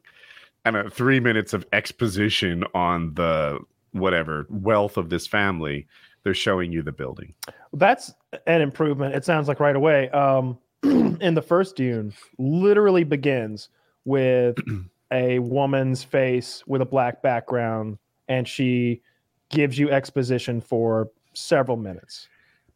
[0.65, 3.59] I don't know, three minutes of exposition on the
[3.91, 5.87] whatever wealth of this family,
[6.23, 7.33] they're showing you the building.
[7.73, 8.13] That's
[8.47, 9.15] an improvement.
[9.15, 10.09] It sounds like right away.
[10.11, 10.57] Um,
[11.21, 13.69] in the first Dune, literally begins
[14.05, 14.57] with
[15.11, 19.01] a woman's face with a black background, and she
[19.49, 22.27] gives you exposition for several minutes.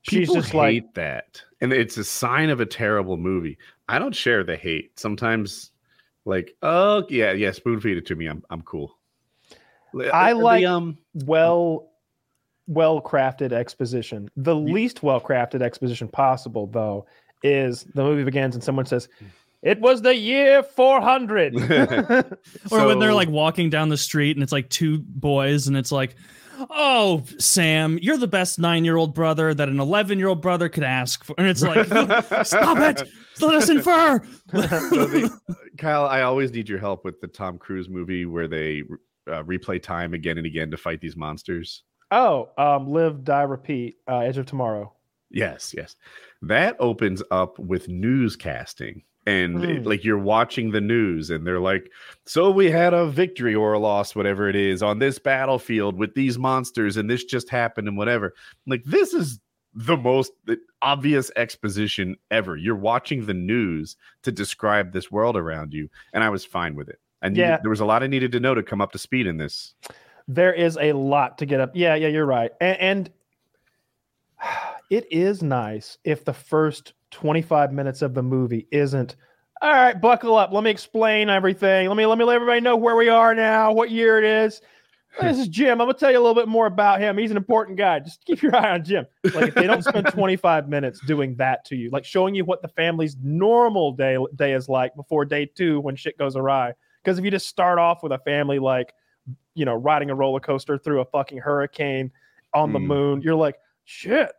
[0.04, 3.58] she's People just hate like that, and it's a sign of a terrible movie.
[3.90, 4.98] I don't share the hate.
[5.00, 5.72] Sometimes,
[6.26, 8.28] like, oh yeah, yeah, spoon feed it to me.
[8.28, 8.98] I'm I'm cool.
[10.14, 10.98] I The, like- um.
[11.26, 11.90] well
[12.68, 14.30] well crafted exposition.
[14.36, 17.06] The least well crafted exposition possible, though,
[17.44, 19.08] is the movie begins and someone says,
[19.62, 21.56] "It was the year 400."
[22.72, 25.92] Or when they're like walking down the street and it's like two boys and it's
[25.92, 26.16] like,
[26.72, 30.70] oh, Sam, you're the best nine year old brother that an 11 year old brother
[30.70, 31.36] could ask for.
[31.38, 31.86] And it's like,
[32.46, 33.08] stop it.
[33.40, 34.20] Let us infer.
[34.52, 35.40] So the-
[35.78, 38.82] Kyle, I always need your help with the Tom Cruise movie where they
[39.28, 41.84] uh, replay time again and again to fight these monsters.
[42.12, 43.98] oh, um, live, die, repeat.
[44.10, 44.94] Uh, Edge of Tomorrow.
[45.30, 45.96] Yes, yes.
[46.42, 49.04] That opens up with newscasting.
[49.26, 49.88] And it- Hmm.
[49.88, 51.92] like you're watching the news, and they're like,
[52.26, 56.14] So we had a victory or a loss, whatever it is, on this battlefield with
[56.16, 58.34] these monsters, and this just happened, and whatever.
[58.68, 59.40] Like, this is
[59.74, 60.32] the most
[60.82, 62.56] obvious exposition ever.
[62.56, 66.88] You're watching the news to describe this world around you, and I was fine with
[66.88, 67.00] it.
[67.22, 67.58] And Yeah.
[67.62, 69.74] there was a lot I needed to know to come up to speed in this.
[70.30, 71.72] There is a lot to get up.
[71.74, 72.52] Yeah, yeah, you're right.
[72.62, 73.10] And, and
[74.90, 79.16] it is nice if the first 25 minutes of the movie isn't
[79.60, 80.52] all right, buckle up.
[80.52, 81.88] Let me explain everything.
[81.88, 84.62] Let me let me let everybody know where we are now, what year it is.
[85.20, 85.82] This is Jim.
[85.82, 87.18] I'm gonna tell you a little bit more about him.
[87.18, 87.98] He's an important guy.
[88.00, 89.08] Just keep your eye on Jim.
[89.34, 92.62] Like if they don't spend 25 minutes doing that to you, like showing you what
[92.62, 96.74] the family's normal day day is like before day two when shit goes awry.
[97.04, 98.94] Because if you just start off with a family like,
[99.56, 102.12] you know, riding a roller coaster through a fucking hurricane
[102.54, 102.86] on the Mm.
[102.86, 103.56] moon, you're like,
[103.88, 104.32] shit,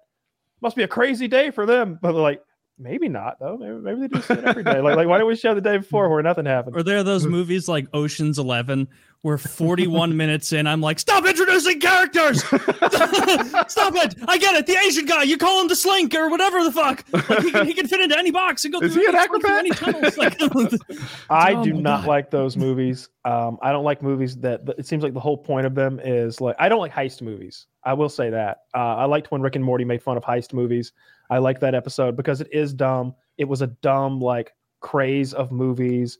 [0.60, 1.98] must be a crazy day for them.
[2.00, 2.42] But like,
[2.78, 3.56] maybe not though.
[3.56, 4.80] Maybe, maybe they do shit every day.
[4.80, 6.76] Like, like why don't we show the day before where nothing happened?
[6.76, 8.88] Or there are those movies like Ocean's Eleven
[9.22, 12.40] where 41 minutes in, I'm like, stop introducing characters!
[12.44, 14.14] stop it!
[14.28, 14.66] I get it.
[14.66, 17.04] The Asian guy, you call him the slink or whatever the fuck.
[17.28, 19.16] Like he can, he can fit into any box and go Is through he an
[19.16, 19.58] any- slink through acrobat?
[19.58, 19.70] Any
[20.12, 20.16] tunnels.
[20.16, 22.08] Like, I Oh do not God.
[22.08, 23.08] like those movies.
[23.24, 26.00] Um, I don't like movies that, that- it seems like the whole point of them
[26.02, 27.66] is like I don't like heist movies.
[27.84, 28.58] I will say that.
[28.74, 30.92] Uh, I liked when Rick and Morty made fun of heist movies.
[31.30, 33.14] I like that episode because it is dumb.
[33.36, 36.18] It was a dumb like craze of movies.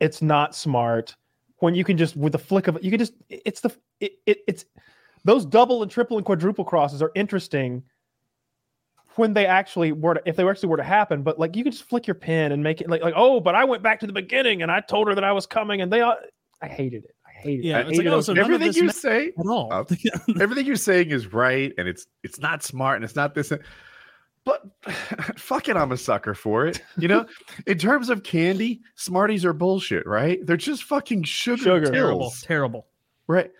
[0.00, 1.16] It's not smart
[1.62, 4.38] when you can just with the flick of you can just it's the it, it
[4.48, 4.64] it's
[5.24, 7.84] those double and triple and quadruple crosses are interesting
[9.14, 11.70] when they actually were to, if they actually were to happen but like you can
[11.70, 14.08] just flick your pen and make it like like oh but i went back to
[14.08, 16.16] the beginning and i told her that i was coming and they all
[16.62, 18.84] i hated it i hated Yeah, it I it's like, hated oh, so Everything you
[18.84, 19.72] ma- say, at all.
[19.72, 19.84] Uh,
[20.40, 23.52] everything you're saying is right, and it's it's not smart, and it's not this.
[24.44, 24.62] But
[25.38, 26.82] fuck it, I'm a sucker for it.
[26.98, 27.26] You know,
[27.66, 30.44] in terms of candy, Smarties are bullshit, right?
[30.44, 31.90] They're just fucking sugar, Sugar.
[31.90, 32.86] terrible, terrible.
[33.26, 33.50] right?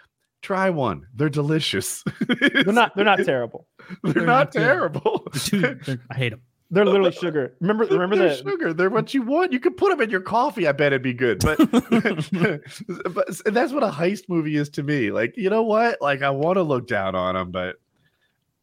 [0.40, 2.02] Try one; they're delicious.
[2.28, 3.68] they're not they're not terrible
[4.02, 5.24] They're, they're not, not terrible.
[5.52, 6.40] They're- I hate them.
[6.72, 8.72] they're literally sugar remember remember they're that sugar.
[8.72, 9.52] They're what you want.
[9.52, 10.66] You could put them in your coffee.
[10.66, 11.38] I bet it'd be good.
[11.38, 15.12] But, but that's what a heist movie is to me.
[15.12, 16.00] Like, you know what?
[16.00, 17.76] Like, I want to look down on them, but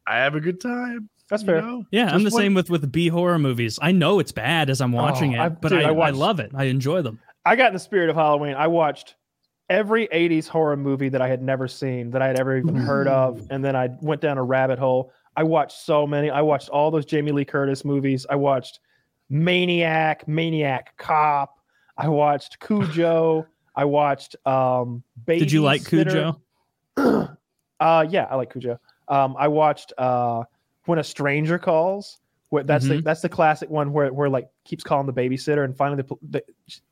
[0.06, 1.08] I have a good time.
[1.30, 1.84] That's you fair know?
[1.90, 3.78] Yeah, I'm the Just one- same with with B horror movies.
[3.80, 6.40] I know it's bad as I'm watching I- it, but dude, I, I I, love
[6.40, 6.50] it.
[6.54, 7.18] I enjoy them.
[7.46, 8.54] I got in the spirit of Halloween.
[8.54, 9.14] I watched
[9.70, 13.06] every 80s horror movie that I had never seen, that I had ever even heard
[13.08, 13.46] of.
[13.50, 15.12] And then I went down a rabbit hole.
[15.36, 16.28] I watched so many.
[16.28, 18.26] I watched all those Jamie Lee Curtis movies.
[18.28, 18.80] I watched
[19.30, 21.56] Maniac, Maniac Cop.
[21.96, 23.46] I watched Cujo.
[23.76, 26.36] I watched um Did you like Babysitter.
[26.96, 27.36] Cujo?
[27.80, 28.78] Uh yeah, I like Cujo.
[29.08, 30.42] Um I watched uh
[30.90, 32.18] When a Stranger Calls.
[32.48, 33.04] Where that's the mm-hmm.
[33.04, 36.44] that's the classic one where where like keeps calling the babysitter and finally the the,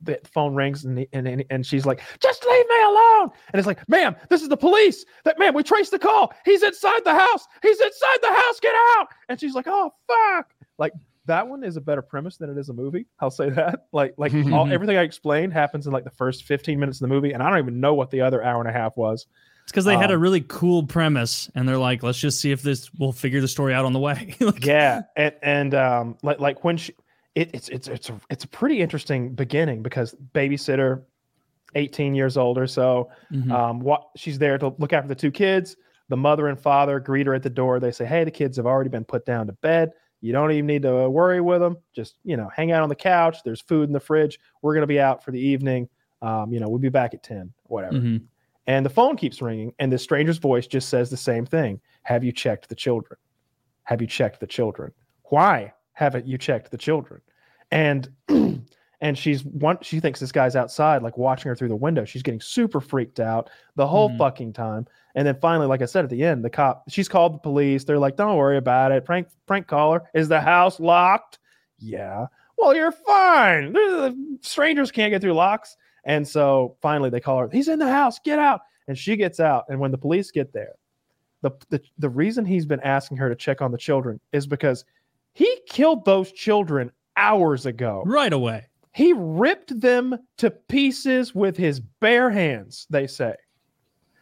[0.02, 3.30] the phone rings and, and and and she's like just leave me alone.
[3.52, 5.04] And it's like ma'am this is the police.
[5.24, 6.32] That ma'am we traced the call.
[6.44, 7.44] He's inside the house.
[7.60, 8.60] He's inside the house.
[8.60, 9.08] Get out.
[9.28, 10.54] And she's like oh fuck.
[10.78, 10.92] Like
[11.26, 13.06] that one is a better premise than it is a movie.
[13.18, 13.88] I'll say that.
[13.90, 17.12] Like like all, everything I explained happens in like the first 15 minutes of the
[17.12, 19.26] movie and I don't even know what the other hour and a half was
[19.68, 22.52] It's because they had a Um, really cool premise, and they're like, "Let's just see
[22.52, 26.16] if this we'll figure the story out on the way." Like, yeah and and um
[26.22, 26.94] like like when she
[27.34, 31.02] it, it's it's it's a, it's a pretty interesting beginning because babysitter
[31.74, 33.52] 18 years old or so mhm.
[33.52, 35.76] um what she's there to look after the two kids.
[36.08, 37.78] The mother and father greet her at the door.
[37.78, 39.90] They say hey the kids have already been put down to bed.
[40.22, 42.94] You don't even need to worry with them just you know hang out on the
[42.94, 43.42] couch.
[43.44, 44.40] There's food in the fridge.
[44.62, 45.90] We're going to be out for the evening.
[46.22, 47.96] Um you know we'll be back at 10 whatever.
[47.96, 48.22] Mhm.
[48.68, 51.80] And the phone keeps ringing and the stranger's voice just says the same thing.
[52.04, 53.18] Have you checked the children?
[53.84, 54.92] Have you checked the children?
[55.24, 57.20] Why haven't you checked the children?
[57.72, 58.08] And
[59.00, 62.04] and she's one she thinks this guy's outside like watching her through the window.
[62.04, 64.18] She's getting super freaked out the whole Mhm.
[64.18, 64.86] fucking time.
[65.14, 67.84] And then finally like i said at the end the cop she's called the police.
[67.84, 69.04] They're like don't worry about it.
[69.04, 70.02] Prank prank caller.
[70.14, 71.38] Is the house locked?
[71.78, 72.26] Yeah.
[72.58, 73.74] Well you're fine.
[74.42, 75.76] Strangers can't get through locks
[76.08, 79.38] and so finally they call her he's in the house get out and she gets
[79.38, 80.72] out and when the police get there
[81.42, 84.84] the, the the reason he's been asking her to check on the children is because
[85.34, 88.66] he killed those children hours ago Right away.
[88.92, 92.86] he ripped them to pieces with his bare hands.
[92.90, 93.34] They say,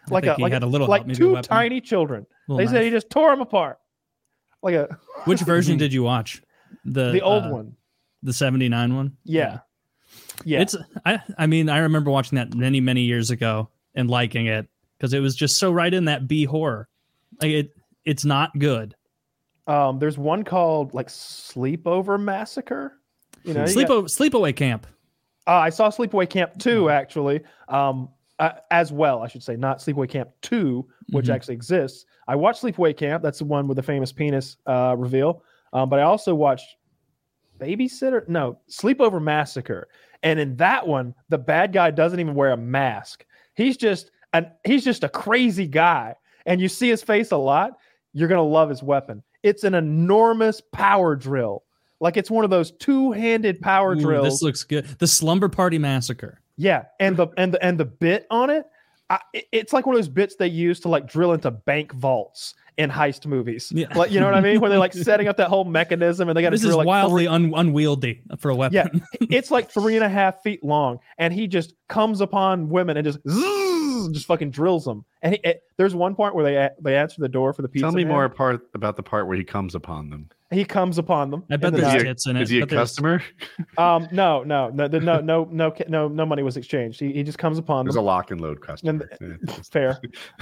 [0.09, 2.27] I like a he like, had a, little like help, two tiny children.
[2.49, 3.79] little They said he just tore them apart,
[4.62, 6.42] like a Which version did you watch?
[6.85, 7.77] The the old uh, one.
[8.22, 9.16] the seventy nine one.
[9.25, 9.59] Yeah, yeah.
[10.44, 14.46] Yeah, it's I I mean I remember watching that many many years ago and liking
[14.46, 14.68] it
[14.99, 16.88] because it was just so right in that B horror.
[17.40, 17.70] Like it
[18.05, 18.94] it's not good.
[19.66, 23.01] um, there's one called like Sleepover Massacre.
[23.44, 24.87] You know, Sleep- you got- sleepaway camp.
[25.49, 28.09] Uh, I saw Sleepaway Camp 2 actually, um,
[28.40, 31.35] uh, as well, I should say, not Sleepaway Camp 2, which Mhm.
[31.35, 32.05] actually exists.
[32.27, 33.22] I watched Sleepaway Camp.
[33.22, 35.44] That's the one with the famous penis uh, reveal.
[35.72, 36.66] Um, but I also watched
[37.61, 38.29] Babysitter.
[38.29, 39.88] No, Sleepover Massacre.
[40.22, 43.24] And in that one, the bad guy doesn't even wear a mask.
[43.55, 46.14] He's just an he's just a crazy guy.
[46.46, 47.72] And you see his face a lot.
[48.12, 49.22] You're gonna love his weapon.
[49.42, 51.62] It's an enormous power drill.
[52.00, 54.26] Like it's one of those two-handed power Ooh, drills.
[54.26, 54.85] this looks good.
[54.98, 56.40] The slumber party massacre.
[56.57, 58.64] Yeah, and the and the and the bit on it,
[59.11, 61.92] I, it- it's like one of those bits they use to like drill into bank
[61.92, 63.73] vaults in heist movies.
[63.75, 63.87] Yeah.
[63.95, 64.61] Like you know what I mean?
[64.61, 66.87] When they're like setting up that whole mechanism and they got to This is like
[66.87, 68.75] wildly un- unwieldy for a weapon.
[68.75, 68.89] Yeah.
[69.31, 73.05] it's like three and a half feet long, and he just comes upon women and
[73.05, 73.65] just zzz,
[74.13, 75.05] just fucking drills them.
[75.23, 77.85] And he, it, there's one point where they they answer the door for the pizza.
[77.87, 78.13] Tell me man.
[78.13, 80.29] more part about the part where he comes upon them.
[80.53, 81.43] He comes upon them.
[81.51, 82.43] I bet the there's a- tits in it.
[82.43, 83.23] Is he a customer?
[83.79, 86.99] Um, no, no, no, no, no, no, no, no, no money was exchanged.
[86.99, 87.87] He, he just comes upon them.
[87.87, 88.05] There's them.
[88.05, 89.09] a lock and load customer.
[89.71, 90.01] Fair.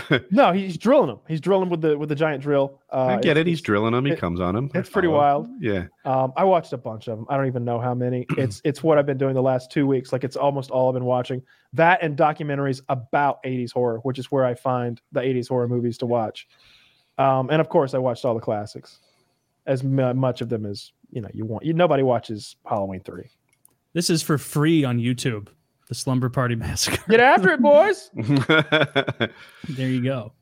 [0.31, 1.19] No, he's drilling them.
[1.27, 2.81] He's drilling them with the with the giant drill.
[2.93, 3.47] Uh, I get it.
[3.47, 4.05] He's drilling them.
[4.05, 4.71] He it- comes on them.
[4.75, 5.49] It's pretty wild.
[5.61, 5.87] Yeah.
[6.05, 7.27] Um, I watched a bunch of them.
[7.29, 8.27] I don't even know how many.
[8.37, 10.13] It's it's what I've been doing the last two weeks.
[10.13, 11.43] Like it's almost all I've been watching.
[11.75, 15.99] That and documentaries about 80s horror, which is where I find the 80s horror movies
[15.99, 16.47] to watch.
[17.19, 18.99] Um, and of course, I watched all the classics,
[19.67, 21.65] as m- much of them as you know you want.
[21.65, 23.31] You, nobody watches Halloween three.
[23.93, 25.49] This is for free on YouTube.
[25.89, 27.03] The slumber party massacre.
[27.09, 28.11] Get after it, boys!
[29.69, 30.33] There you go.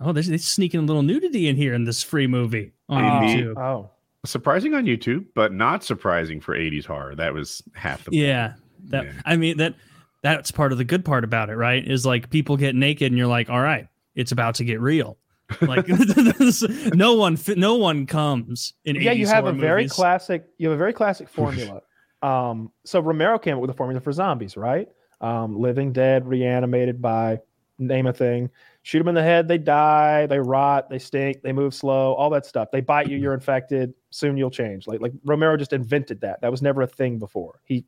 [0.00, 3.26] Oh, they're, they're sneaking a little nudity in here in this free movie on Oh.
[3.26, 3.56] YouTube.
[3.58, 3.90] Oh,
[4.24, 7.14] surprising on YouTube, but not surprising for 80s horror.
[7.16, 8.54] That was half the Yeah,
[8.88, 9.12] that Yeah.
[9.24, 9.74] I mean that
[10.22, 11.86] that's part of the good part about it, right?
[11.86, 15.18] Is like people get naked and you're like, all right, it's about to get real.
[15.60, 15.86] Like
[16.94, 18.96] no one, no one comes in.
[18.96, 20.46] yeah, you have a horror very classic.
[20.58, 21.82] You have a very classic formula.
[22.22, 24.88] um, so Romero came up with a formula for zombies, right?
[25.20, 27.40] Um, living dead, reanimated by
[27.78, 28.50] name a thing.
[28.82, 32.30] Shoot them in the head, they die, they rot, they stink, they move slow, all
[32.30, 32.70] that stuff.
[32.70, 33.94] They bite you, you're infected.
[34.10, 34.86] Soon you'll change.
[34.86, 36.40] Like like Romero just invented that.
[36.40, 37.60] That was never a thing before.
[37.64, 37.84] He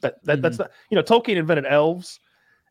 [0.00, 2.20] that, that that's not you know Tolkien invented elves.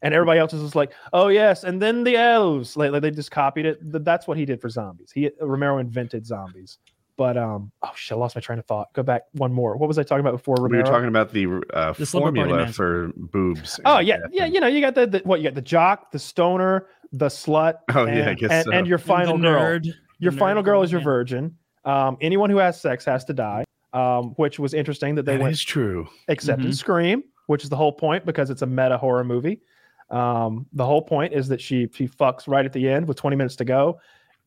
[0.01, 2.77] And everybody else is just like, oh yes, and then the elves.
[2.77, 3.79] Like, like they just copied it.
[3.81, 5.11] That's what he did for zombies.
[5.11, 6.77] He Romero invented zombies.
[7.17, 8.91] But um, oh shit, I lost my train of thought.
[8.93, 9.77] Go back one more.
[9.77, 10.57] What was I talking about before?
[10.67, 13.79] We were talking about the uh, The formula for boobs.
[13.85, 14.45] Oh yeah, death yeah.
[14.45, 15.39] You know, you got the, the what?
[15.39, 17.75] You got the jock, the stoner, the slut.
[17.93, 18.71] Oh, yeah, I and, guess and, so.
[18.73, 19.61] and your And the final girl.
[19.61, 19.87] nerd.
[20.19, 21.05] Your The final nerd girl girl, is your yeah.
[21.05, 21.57] virgin.
[21.85, 23.63] Um, anyone who has sex has to die.
[23.93, 26.05] Um, which was interesting that they That went is true.
[26.27, 26.73] except in Mhm.
[26.75, 29.61] Scream, which is the whole point because it's a meta horror movie.
[30.09, 33.37] Um, the whole point is that she she fucks right at the end with 20
[33.37, 34.01] minutes to go,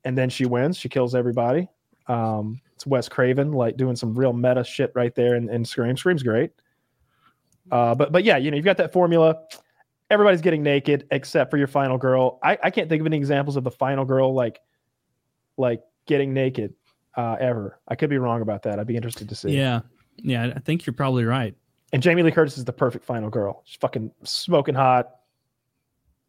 [0.05, 0.77] and then she wins.
[0.77, 1.67] She kills everybody.
[2.09, 5.97] Um, it's Wes Craven like doing some real meta shit right there in, in Scream.
[5.97, 6.51] Scream's great.
[7.71, 9.35] Uh, but but yeah, you know you've got that formula.
[10.11, 12.39] Everybody's getting naked except for your final girl.
[12.43, 14.61] I, I can't think of any examples of the final girl like
[15.57, 16.75] like getting naked
[17.17, 17.79] uh, ever.
[17.89, 18.79] I could be wrong about that.
[18.79, 19.51] I'd be interested to see.
[19.57, 19.81] Yeah,
[20.19, 20.53] yeah.
[20.55, 21.55] I think you're probably right.
[21.93, 23.63] And Jamie Lee Curtis is the perfect final girl.
[23.65, 25.11] She's fucking smoking hot,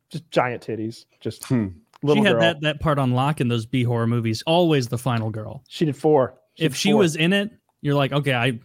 [0.10, 1.68] just giant titties, just Hmm.
[2.02, 2.42] little she had girl.
[2.42, 4.42] that that part on lock in those B horror movies.
[4.48, 5.64] Always the final girl.
[5.68, 6.36] She did four.
[6.58, 7.00] if did she four.
[7.00, 8.60] was in it, you're like, okay, I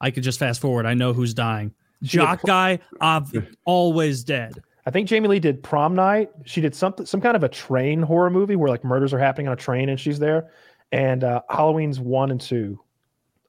[0.00, 0.86] I could just fast forward.
[0.86, 1.72] I know who's dying.
[2.02, 3.28] She Jock pr- guy, ob-
[3.64, 4.62] always dead.
[4.84, 6.30] I think Jamie Lee did prom night.
[6.44, 9.48] She did something, some kind of a train horror movie where like murders are happening
[9.48, 10.50] on a train and she's there.
[10.92, 12.80] And uh, Halloween's one and two.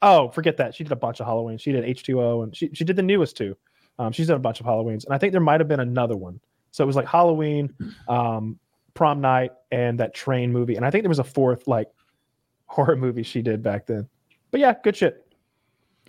[0.01, 0.75] Oh, forget that.
[0.75, 1.57] She did a bunch of Halloween.
[1.57, 3.55] She did H2O and she, she did the newest two.
[3.99, 5.05] Um, she's done a bunch of Halloweens.
[5.05, 6.39] And I think there might have been another one.
[6.71, 7.73] So it was like Halloween,
[8.07, 8.59] um,
[8.93, 10.75] prom night, and that train movie.
[10.75, 11.87] And I think there was a fourth like
[12.67, 14.07] horror movie she did back then.
[14.51, 15.25] But yeah, good shit.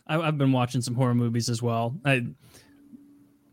[0.07, 1.99] I, I've been watching some horror movies as well.
[2.05, 2.27] I,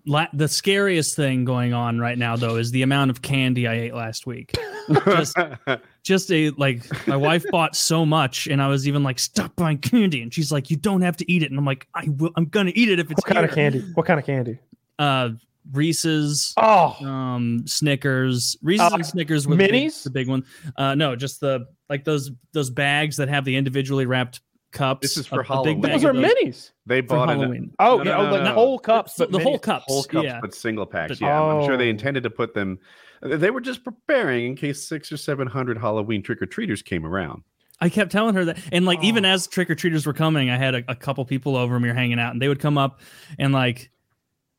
[0.06, 3.74] la- the scariest thing going on right now, though, is the amount of candy I
[3.76, 4.54] ate last week.
[5.06, 5.38] just,
[6.06, 9.80] just a like, my wife bought so much, and I was even like, "Stop buying
[9.80, 12.30] candy," and she's like, "You don't have to eat it," and I'm like, "I will.
[12.38, 13.80] I'm gonna eat it if it's What kind of candy?
[13.96, 14.60] What kind of candy?
[14.98, 15.32] Uh,
[15.74, 20.04] Reese's, Oh, um, Snickers, Reese's Uh, and Snickers were the big- minis?
[20.04, 20.44] the big one.
[20.78, 24.42] Uh, no, just the like those those bags that have the individually wrapped
[24.72, 25.02] cups.
[25.02, 25.82] This is a- for a big Halloween.
[25.82, 26.72] bag those of are minis.
[26.86, 27.72] they for bought an, Halloween.
[27.80, 28.54] Oh, No, yeah, no, oh, no, like no.
[28.54, 29.62] whole cups, the but whole minis.
[29.64, 29.86] cups.
[29.88, 30.40] whole cups, yeah.
[30.42, 31.20] but single packs.
[31.20, 31.90] But- yeah, I'm sure they Oh.
[31.90, 32.78] intended to put them.
[33.22, 37.06] They were just preparing in case six or seven hundred Halloween trick or treaters came
[37.06, 37.44] around.
[37.82, 39.30] I kept telling her that, and like even Oh.
[39.30, 41.90] as trick or treaters were coming, I had a, a couple people over and we
[41.90, 43.00] were hanging out, and they would come up
[43.40, 43.92] and like.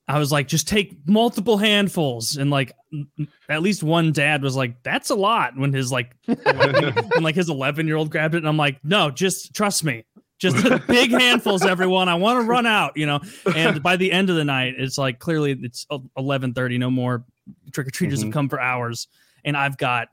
[0.09, 4.41] I was like, just take multiple handfuls, and like, m- m- at least one dad
[4.41, 8.37] was like, "That's a lot." When his like, when like his eleven year old grabbed
[8.37, 10.05] it, and I'm like, "No, just trust me,
[10.39, 12.09] just big handfuls, everyone.
[12.09, 13.19] I want to run out, you know."
[13.53, 16.79] And by the end of the night, it's like clearly it's eleven thirty.
[16.79, 17.25] No more
[17.73, 18.25] trick or treaters Mhm.
[18.27, 19.09] have come for hours,
[19.45, 20.09] and I've got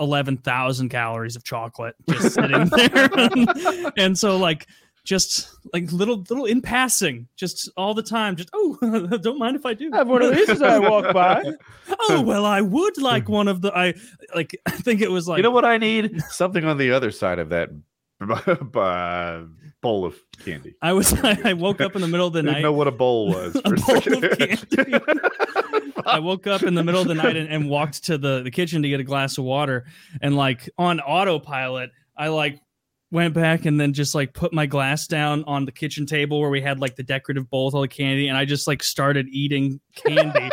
[0.00, 4.66] eleven thousand calories of chocolate just sitting there, and so like
[5.04, 8.76] just like little little in passing, just all the time, just oh,
[9.22, 9.90] don't mind if I do.
[9.92, 11.42] I have one of these as I walk by.
[12.08, 13.94] oh well, I would like one of the I
[14.34, 14.54] like.
[14.66, 16.20] I think it was like you know what I need?
[16.28, 17.70] Something on the other side of that
[18.20, 19.40] uh,
[19.80, 20.74] bowl of candy.
[20.82, 21.12] I was.
[21.22, 22.62] I woke up in the middle of the I didn't night.
[22.62, 23.54] know what a bowl was.
[23.64, 25.00] A bowl of candy.
[26.06, 28.50] I woke up in the middle of the night and, and walked to the, the
[28.50, 29.84] kitchen to get a glass of water.
[30.22, 32.60] And like on autopilot, I like
[33.10, 36.50] went back and then just like put my glass down on the kitchen table where
[36.50, 38.28] we had like the decorative bowl with all the candy.
[38.28, 40.48] And I just like started eating candy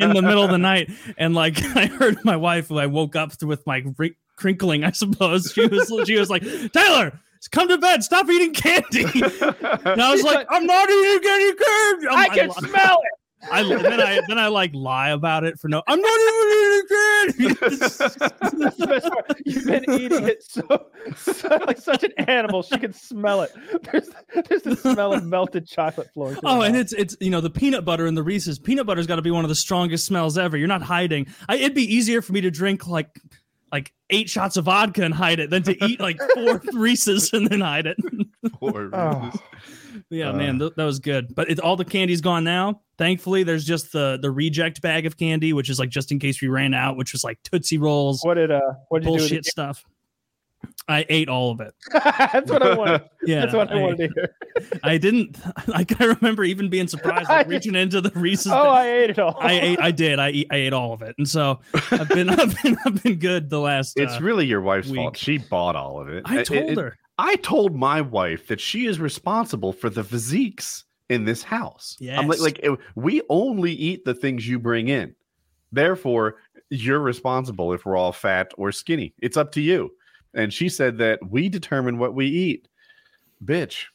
[0.00, 0.90] in the middle of the night.
[1.16, 4.90] And like I heard my wife, who I woke up with my ri- crinkling, I
[4.92, 5.52] suppose.
[5.52, 6.42] She was she was like,
[6.72, 8.02] Tyler, come to bed.
[8.02, 9.04] Stop eating candy.
[9.04, 12.06] And I was like, like, I'm not eating any candy.
[12.08, 13.10] I'm- I can li- smell it.
[13.52, 15.80] I then I then I like lie about it for no.
[15.86, 17.54] I'm not even eating candy.
[17.60, 17.98] That's
[18.78, 19.40] the best part.
[19.46, 20.86] You've been eating it so,
[21.16, 22.64] so like such an animal.
[22.64, 23.52] She can smell it.
[23.92, 24.10] There's
[24.48, 26.36] there's the smell of melted chocolate floor.
[26.42, 26.80] oh, her and mouth.
[26.82, 29.30] it's it's you know the peanut butter and the Reese's peanut butter's got to be
[29.30, 30.56] one of the strongest smells ever.
[30.56, 31.28] You're not hiding.
[31.48, 33.20] I, it'd be easier for me to drink like
[33.72, 37.46] like eight shots of vodka and hide it than to eat like four Reese's and
[37.48, 37.96] then hide it.
[38.54, 39.20] Poor Oh.
[39.24, 39.40] Reese's.
[40.10, 40.32] yeah, Uh.
[40.34, 41.34] man, th- that was good.
[41.34, 42.80] But it, all the candy's gone now.
[42.98, 46.40] Thankfully, there's just the the reject bag of candy, which is like just in case
[46.42, 49.44] we ran out, which was like Tootsie Rolls, what did uh what did you bullshit
[49.44, 49.84] stuff.
[50.88, 51.74] I ate all of it.
[51.92, 53.02] That's what I wanted.
[53.26, 54.34] Yeah, That's what I, I- wanted to hear.
[54.82, 55.38] I didn't.
[55.68, 58.50] Like I remember even being surprised, like I- reaching into the Reese's.
[58.52, 58.70] Oh.
[58.70, 59.36] I ate it all.
[59.38, 59.78] I ate.
[59.80, 60.18] I did.
[60.18, 62.30] I I ate all of it, and so I've been.
[62.30, 62.76] I've been.
[62.86, 63.98] I've been good the last.
[63.98, 65.16] It's uh, really your wife's fault.
[65.18, 66.22] She bought all of it.
[66.26, 66.96] I told it- her.
[67.18, 71.96] I told my wife that she is responsible for the physiques in this house.
[72.00, 75.14] Yeah, I'm like, like it- we only eat the things you bring in.
[75.72, 76.36] Therefore,
[76.70, 79.14] you're responsible if we're all fat or skinny.
[79.20, 79.90] It's up to you.
[80.34, 82.68] And she said that we determine what we eat.
[83.44, 83.86] Bitch.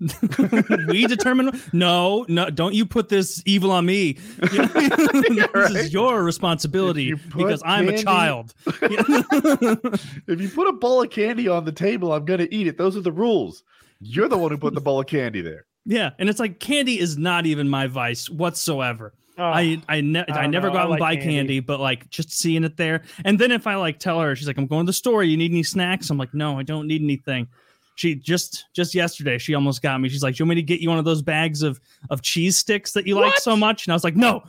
[0.88, 1.60] we determine.
[1.72, 2.48] No, no.
[2.48, 4.18] Don't you put this evil on me.
[4.40, 5.70] This right.
[5.76, 8.54] is your responsibility you because I'm a child.
[8.66, 12.78] If you put a bowl of candy on the table, I'm going to eat it.
[12.78, 13.62] Those are the rules.
[14.00, 15.66] You're the one who put the bowl of candy there.
[15.84, 19.12] yeah, and it's like candy is not even my vice whatsoever.
[19.40, 20.74] Oh, I I, ne- I I, never know.
[20.74, 21.34] go out and like buy candy.
[21.36, 21.60] candy.
[21.60, 23.02] but like just seeing it there.
[23.24, 25.24] And then if I like tell her, she's like, "I'm going to the store.
[25.24, 27.48] You need any snacks?" I'm like, "No, I don't need anything."
[27.96, 30.08] She just just yesterday, she almost got me.
[30.08, 31.80] She's like, "Do you want me to get you one of those bags of
[32.10, 34.42] of cheese sticks that you like so much?" And I was like, "No,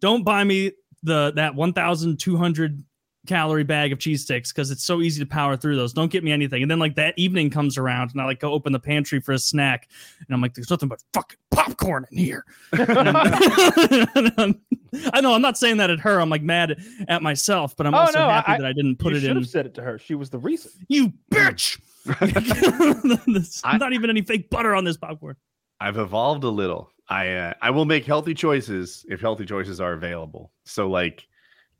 [0.00, 0.72] don't buy me
[1.02, 2.84] the that 1,200
[3.26, 5.92] calorie bag of cheese sticks because it's so easy to power through those.
[5.92, 8.52] Don't get me anything." And then like that evening comes around, and I like go
[8.52, 12.18] open the pantry for a snack, and I'm like, "There's nothing but fucking popcorn in
[12.18, 14.60] here." And I'm-
[15.12, 16.20] I know I'm not saying that at her.
[16.20, 18.96] I'm like mad at myself, but I'm Oh, also no, happy I- that I didn't
[18.96, 19.22] put it in.
[19.22, 19.36] you should in.
[19.42, 19.98] have said it to her.
[19.98, 20.72] She was the reason.
[20.88, 21.78] You bitch!
[23.26, 25.36] There's I- not even any fake butter on this popcorn.
[25.80, 26.90] I've evolved a little.
[27.08, 30.52] I uh, I will make healthy choices if healthy choices are available.
[30.64, 31.26] So like,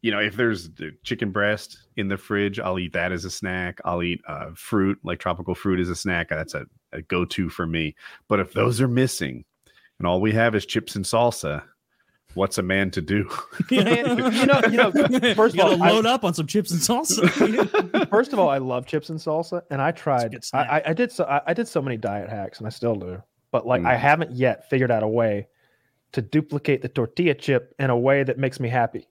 [0.03, 0.71] you know, if there's
[1.03, 3.81] chicken breast in the fridge, I'll eat that as a snack.
[3.85, 6.29] I'll eat uh, fruit, like tropical fruit, as a snack.
[6.31, 7.95] That's a, a go-to for me.
[8.29, 9.45] But if those are missing,
[9.99, 11.63] and all we have is chips and salsa,
[12.35, 13.29] what's a man to do?
[13.71, 14.91] You know, you know.
[15.35, 18.09] First you of gotta all, I- load up on some chips and salsa.
[18.11, 20.35] First of all, I love chips and salsa, and I tried.
[20.55, 20.59] I.
[20.59, 21.25] I, I did so.
[21.25, 23.23] I, I did so many diet hacks, and I still do.
[23.53, 23.99] But like, I Mm.
[23.99, 25.49] haven't yet figured out a way
[26.13, 29.07] to duplicate the tortilla chip in a way that makes me happy.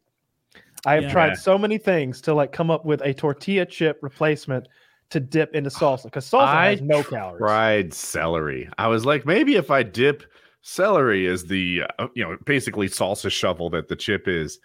[0.85, 1.11] I have Yeah.
[1.11, 4.67] tried so many things to like come up with a tortilla chip replacement
[5.09, 7.39] to dip into salsa because salsa I has no calories.
[7.39, 8.69] Fried celery.
[8.77, 10.23] I was like, maybe if I dip
[10.61, 14.59] celery as the uh, you know basically salsa shovel that the chip is,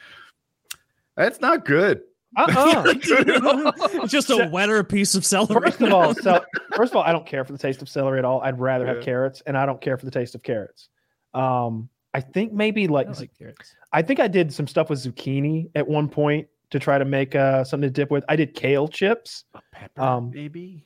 [1.16, 2.02] that's not good.
[2.36, 2.82] Uh-uh.
[2.96, 5.70] it's just a wetter piece of celery.
[5.70, 6.44] First of all, so
[6.76, 8.40] first of all, I don't care for the taste of celery at all.
[8.40, 10.88] I'd rather have carrots, and I don't care for the taste of carrots.
[11.32, 13.74] Um, I think maybe like, don't like carrots.
[13.92, 17.34] I think I did some stuff with zucchini at one point to try to make
[17.34, 18.24] uh, something to dip with.
[18.28, 20.84] I did kale chips, A pepper, Um, maybe.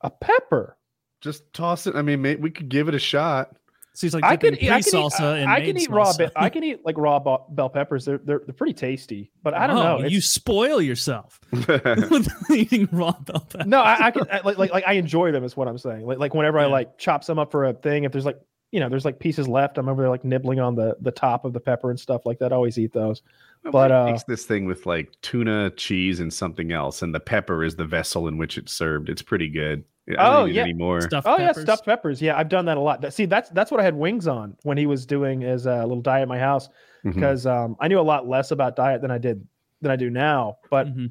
[0.00, 0.76] a pepper.
[1.20, 1.94] Just toss it.
[1.94, 3.56] I mean, may, we could give it a shot.
[3.94, 5.90] So he's like I could, eat, I pre can eat, salsa and I can eat
[5.90, 6.16] raw.
[6.16, 8.06] Be- I can eat like raw bo- bell peppers.
[8.06, 10.06] They're, they're they're pretty tasty, but I don't Oh, know.
[10.06, 13.66] You spoil yourself with eating raw bell peppers.
[13.66, 15.44] no, I, I can I, like, like like I enjoy them.
[15.44, 16.06] Is what I'm saying.
[16.06, 18.40] Like like whenever I like chop some up for a thing, if there's like
[18.72, 21.44] you know there's like pieces left, I'm over there like nibbling on the the top
[21.44, 22.52] of the pepper and stuff like that.
[22.52, 23.22] I always eat those.
[23.62, 27.20] But, Nobody uh, makes this thing with like tuna, cheese, and something else, and the
[27.20, 29.08] pepper is the vessel in which it's served.
[29.08, 29.84] It's pretty good.
[30.08, 30.62] I don't Oh, eat it yeah.
[30.62, 31.00] anymore.
[31.02, 31.56] Stuffed oh peppers.
[31.58, 32.20] yeah, stuffed peppers.
[32.20, 33.12] Yeah, I've done that a lot.
[33.12, 36.02] See, that's that's what I had wings on when he was doing his uh, little
[36.02, 36.68] diet at my house
[37.04, 39.46] because um, I knew a lot less about diet than I did
[39.80, 40.58] than I do now.
[40.70, 41.10] But Mhm.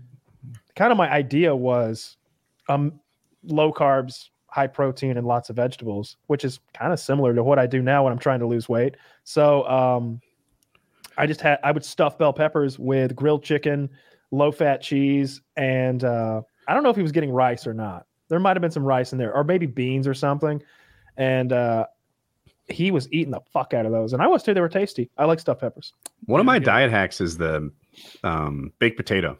[0.75, 2.17] kind of my idea was
[2.67, 2.99] um
[3.43, 7.57] low carbs, high protein, and lots of vegetables, which is kind of similar to what
[7.57, 8.95] I do now when I'm trying to lose weight.
[9.23, 10.21] So um
[11.17, 13.89] I just had I would stuff bell peppers with grilled chicken,
[14.31, 18.05] low fat cheese, and uh I don't know if he was getting rice or not.
[18.29, 20.61] There might have been some rice in there, or maybe beans or something.
[21.17, 21.85] And uh
[22.67, 24.13] he was eating the fuck out of those.
[24.13, 25.09] And I was too, they were tasty.
[25.17, 25.91] I like stuffed peppers.
[26.25, 26.65] One of my Very good.
[26.65, 27.69] diet hacks is the
[28.23, 29.37] um, baked potato.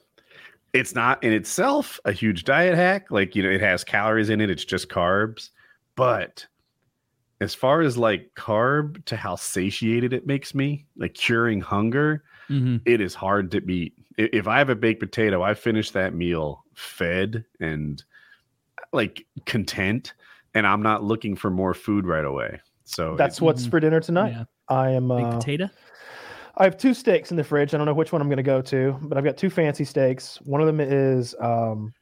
[0.73, 3.11] It's not in itself a huge diet hack.
[3.11, 5.49] Like, you know, it has calories in it, it's just carbs.
[5.95, 6.45] But
[7.41, 12.81] as far as like carb to how satiated it makes me, like curing hunger, Mhm.
[12.85, 13.93] it is hard to beat.
[14.17, 18.03] If I have a baked potato, I finish that meal fed and
[18.93, 20.13] like content,
[20.53, 22.59] and I'm not looking for more food right away.
[22.83, 23.69] So That's it- what's Mhm.
[23.71, 24.31] for dinner tonight.
[24.31, 24.43] Yeah.
[24.69, 25.69] I am a Baked uh, potato.
[26.57, 27.73] I have two steaks in the fridge.
[27.73, 29.85] I don't know which one I'm going to go to, but I've got two fancy
[29.85, 30.37] steaks.
[30.41, 31.93] One of them is um,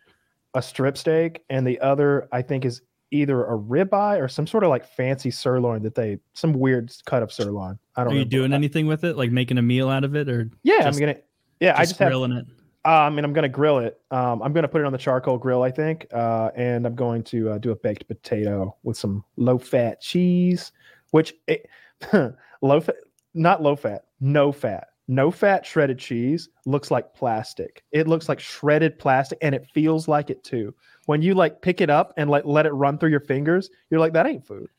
[0.53, 2.81] a strip steak, and the other I think is
[3.11, 7.23] either a ribeye or some sort of like fancy sirloin that they some weird cut
[7.23, 7.77] of sirloin.
[7.95, 8.13] I don't.
[8.13, 8.17] Know.
[8.17, 10.83] Are you doing anything with it, like making a meal out of it, or Yeah,
[10.83, 11.19] just- I'm gonna.
[11.59, 12.09] Yeah, I just just have.
[12.09, 12.45] grilling it?
[12.85, 13.99] Uh, I mean, I'm gonna grill it.
[14.09, 17.23] Um, I'm gonna put it on the charcoal grill, I think, uh, and I'm going
[17.25, 20.71] to uh, do a baked potato with some low fat cheese,
[21.11, 21.67] which it,
[22.61, 22.95] low fat,
[23.33, 27.83] not low fat, no fat, no fat shredded cheese looks like plastic.
[27.91, 30.73] It looks like shredded plastic, and it feels like it too.
[31.07, 33.99] When you like pick it up and like let it run through your fingers, you're
[33.99, 34.69] like, that ain't food.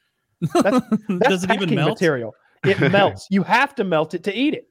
[0.54, 0.86] That's
[1.28, 1.90] Does it even packing melt?
[1.90, 2.34] Material.
[2.64, 3.26] It melts.
[3.30, 4.68] You have to melt it to eat it.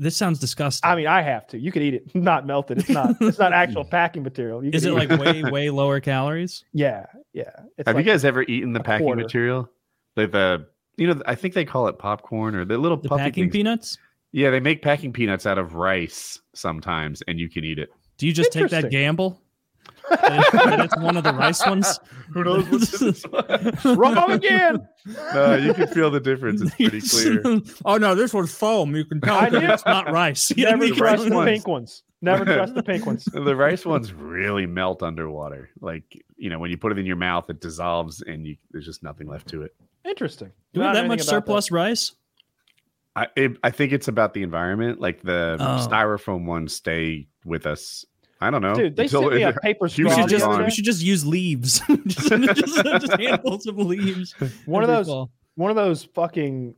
[0.00, 0.88] This sounds disgusting.
[0.88, 1.58] I mean, I have to.
[1.58, 2.78] You could eat it, not melted.
[2.78, 3.16] It's not.
[3.20, 4.62] It's not actual packing material.
[4.62, 6.64] You is it eat like way way lower calories?
[6.72, 7.50] Yeah, yeah.
[7.76, 9.22] It's Have like, you guys ever eaten the packing quarter.
[9.22, 9.68] material?
[10.16, 10.66] Like the,
[10.98, 13.52] you know, I think they call it popcorn or the little The packing things.
[13.52, 13.98] peanuts?
[14.32, 17.90] Yeah, they make packing peanuts out of rice sometimes, and you can eat it.
[18.18, 19.40] Do you just take that gamble?
[20.10, 21.98] that, it's, one of the rice ones.
[22.34, 24.86] Who knows what's in this wrong again?
[25.34, 26.60] no, you can feel the difference.
[26.62, 27.60] It's pretty clear.
[27.84, 28.94] oh no, this was foam.
[28.96, 30.50] You can tell I that knew- it's not rice.
[30.56, 31.48] You Never trust the ones.
[31.50, 32.02] pink ones.
[32.20, 33.24] Never trust the pink ones.
[33.32, 35.70] The rice ones really melt underwater.
[35.80, 36.04] Like
[36.36, 39.02] you know, when you put it in your mouth, it dissolves, and you, there's just
[39.02, 39.74] nothing left to it.
[40.08, 40.50] Interesting.
[40.72, 42.12] Do we have that much anything about surplus rice?
[43.16, 45.00] I it, I think it's about the environment.
[45.00, 45.86] Like the Oh.
[45.88, 48.04] styrofoam ones stay with us.
[48.40, 50.22] I don't know, Dude, they until sent me a paper You We straw.
[50.22, 51.80] should should just we should just use leaves.
[52.06, 54.32] just, just, just handfuls of leaves.
[54.66, 55.30] One of those fall.
[55.56, 56.74] one of those fucking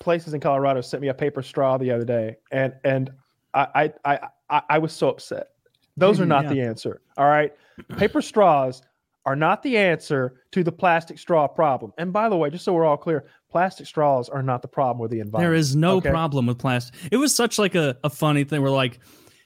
[0.00, 3.10] places in Colorado sent me a paper straw the other day, and and
[3.54, 5.48] I I I, I, I was so upset.
[5.96, 6.50] Those are mm, not Yeah.
[6.52, 7.00] the answer.
[7.16, 7.52] All right,
[7.96, 8.82] paper straws
[9.26, 11.92] are not the answer to the plastic straw problem.
[11.98, 14.98] And by the way, just so we're all clear, plastic straws are not the problem
[15.00, 15.42] with the environment.
[15.50, 16.10] There is no Okay.
[16.10, 16.94] problem with plastic.
[17.12, 18.62] It was such like a, a funny thing.
[18.62, 18.98] We're like,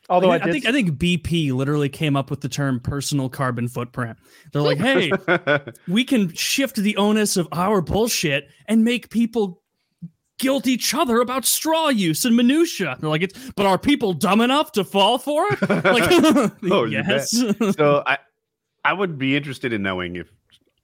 [0.09, 3.66] Although I, I, think I think BP literally came up with the term personal carbon
[3.68, 4.18] footprint.
[4.53, 5.11] They're like, hey,
[5.89, 9.62] we can shift the onus of our bullshit and make people
[10.39, 12.97] guilt each other about straw use and minutia.
[13.01, 15.61] They're like, it's but are people dumb enough to fall for it?
[15.85, 17.31] Like, Oh, you yes.
[17.77, 18.18] so I
[18.85, 20.30] I would be interested in knowing if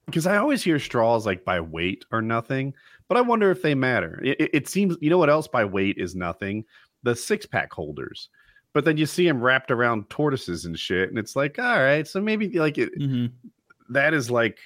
[0.05, 2.73] because I always hear straws like by weight or nothing,
[3.07, 4.19] but I wonder if they matter.
[4.23, 6.65] It, it- it seems you know what else by weight is nothing?
[7.03, 8.29] The six pack holders.
[8.73, 12.07] But then you see them wrapped around tortoises and shit, and it's like, all right,
[12.07, 13.31] so maybe like it, Mhm.
[13.89, 14.59] that is like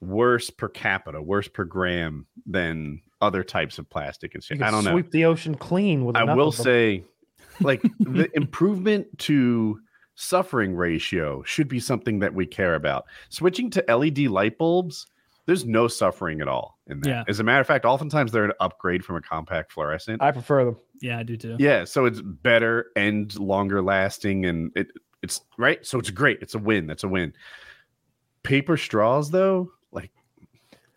[0.00, 4.58] worse per capita, worse per gram than other types of plastic and shit.
[4.58, 4.92] can I don't know.
[4.92, 6.16] sweep the ocean clean with.
[6.16, 7.04] I will say,
[7.60, 9.80] like the improvement to
[10.14, 13.04] suffering ratio should be something that we care about.
[13.30, 15.06] Switching to LED light bulbs,
[15.46, 17.08] there's no suffering at all in that.
[17.08, 17.24] Yeah.
[17.28, 20.22] As a matter of fact, oftentimes they're an upgrade from a compact fluorescent.
[20.22, 20.76] I prefer them.
[21.00, 21.56] Yeah, I do too.
[21.58, 24.88] yeah, so it's better and longer lasting, and it
[25.22, 25.84] it's right.
[25.84, 26.38] So it's great.
[26.42, 26.86] It's a win.
[26.86, 27.32] That's a win.
[28.44, 30.10] Paper straws, though, like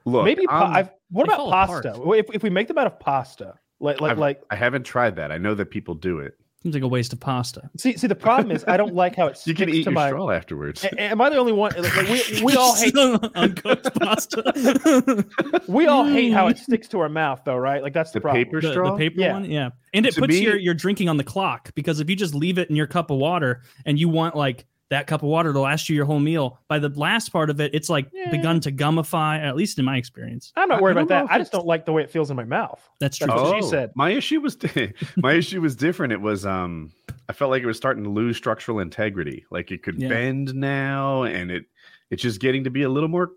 [0.05, 1.83] look, Maybe pa- I'm- I've, what about fall apart.
[1.85, 2.11] pasta?
[2.13, 5.15] If, if we make them out of pasta, like like I've- like I haven't tried
[5.17, 5.31] that.
[5.31, 6.37] I know that people do it.
[6.65, 7.69] Seems like a waste of pasta.
[7.77, 9.91] see see the problem is I don't like how it You can eat to your
[9.91, 10.07] my.
[10.09, 10.83] straw afterwards.
[10.83, 11.71] A- Am I the only one?
[11.77, 15.23] Like, like, we, we all hate uncooked pasta.
[15.67, 17.83] we all hate how it sticks to our mouth though, right?
[17.83, 18.43] Like that's the, the problem.
[18.45, 18.91] paper the, straw.
[18.93, 19.33] the paper Yeah.
[19.33, 22.09] one, yeah, and it To puts me- your your drinking on the clock because if
[22.09, 25.23] you just leave it in your cup of water and you want like that cup
[25.23, 27.89] of water to last you your whole meal, by the last part of it, it's
[27.89, 28.29] like Yeah.
[28.29, 29.39] begun to gummify.
[29.39, 31.25] At least in my experience, I'm not worried about that.
[31.31, 32.87] I just don't like the way it feels in my mouth.
[32.99, 33.27] that's true.
[33.27, 33.91] That's what she Oh, said.
[33.95, 34.57] My issue was
[35.17, 36.13] my issue was different.
[36.13, 36.91] It was um
[37.27, 39.45] I felt like it was starting to lose structural integrity.
[39.49, 40.09] Like it could Yeah.
[40.09, 41.65] bend now and it
[42.11, 43.31] it's just getting to be a little more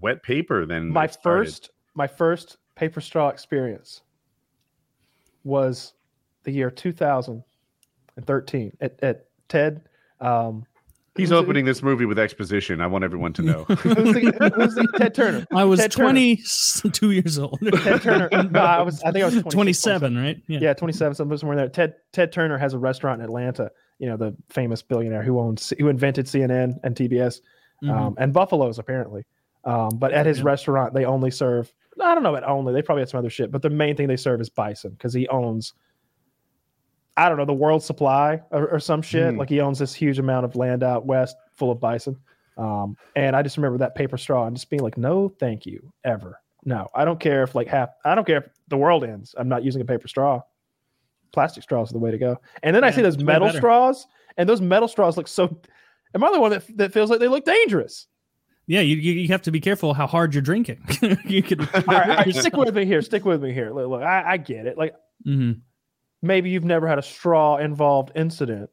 [0.00, 4.02] wet paper than My first my first paper straw experience
[5.42, 5.94] was
[6.44, 9.82] the year 2013 at, at Ted.
[10.20, 10.64] Um,
[11.16, 12.80] He's who's the- opening this movie with exposition.
[12.80, 13.64] I want everyone to know.
[13.68, 15.46] Who's the, who's the Ted Turner?
[15.54, 16.10] I was Ted Turner.
[16.10, 17.58] 22 years old.
[17.82, 18.28] Ted Turner.
[18.50, 19.02] No, I was.
[19.02, 19.52] I think I was 26,
[19.84, 20.40] 27, right?
[20.46, 21.68] Yeah, 27, somewhere somewhere there.
[21.68, 23.70] Ted Ted Turner has a restaurant in Atlanta.
[23.98, 27.40] You know, the famous billionaire who owns who invented CNN and TBS
[27.82, 27.90] Mhm.
[27.90, 29.24] um, and Buffalo's apparently.
[29.64, 30.44] Um, but at his Yeah.
[30.44, 31.72] restaurant, they only serve.
[32.02, 32.72] I don't know about only.
[32.72, 35.12] They probably had some other shit, but the main thing they serve is bison because
[35.14, 35.72] he owns.
[37.16, 39.32] I don't know the World Supply or, or some shit.
[39.32, 39.38] Hmm.
[39.38, 42.16] Like he owns this huge amount of land out west full of bison.
[42.58, 45.92] Um, and I just remember that paper straw and just being like, no, thank you,
[46.04, 46.40] ever.
[46.64, 47.90] No, I don't care if like half.
[48.04, 49.34] I don't care if the world ends.
[49.38, 50.40] I'm not using a paper straw.
[51.32, 52.40] Plastic straws are the way to go.
[52.62, 53.58] And then I see those metal better.
[53.58, 54.06] straws,
[54.36, 55.60] and those metal straws look so.
[56.14, 58.06] Am I the one that, that feels like they look dangerous?
[58.66, 60.82] Yeah, you, you you have to be careful how hard you're drinking.
[61.24, 61.60] you could.
[61.60, 63.02] All right, all right, stick with me here.
[63.02, 63.72] Stick with me here.
[63.72, 64.76] Look, look I, I get it.
[64.76, 64.94] Like
[65.26, 65.60] Mhm.
[66.22, 68.70] Maybe you've never had a straw involved incident.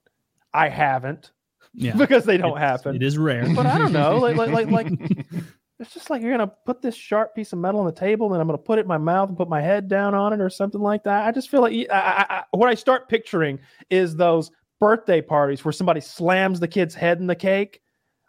[0.54, 1.32] I haven't
[1.74, 2.96] Yeah, because they don't It's- happen.
[2.96, 4.18] It is rare, But I don't know.
[4.18, 4.88] Like like like like
[5.80, 8.42] it's just like you're gonna put this sharp piece of metal on the table, and
[8.42, 10.50] I'm gonna put it in my mouth and put my head down on it or
[10.50, 11.26] something like that.
[11.26, 15.64] I just feel like I, I, I, what I start picturing is those birthday parties
[15.66, 17.82] where somebody slams the kid's head in the cake,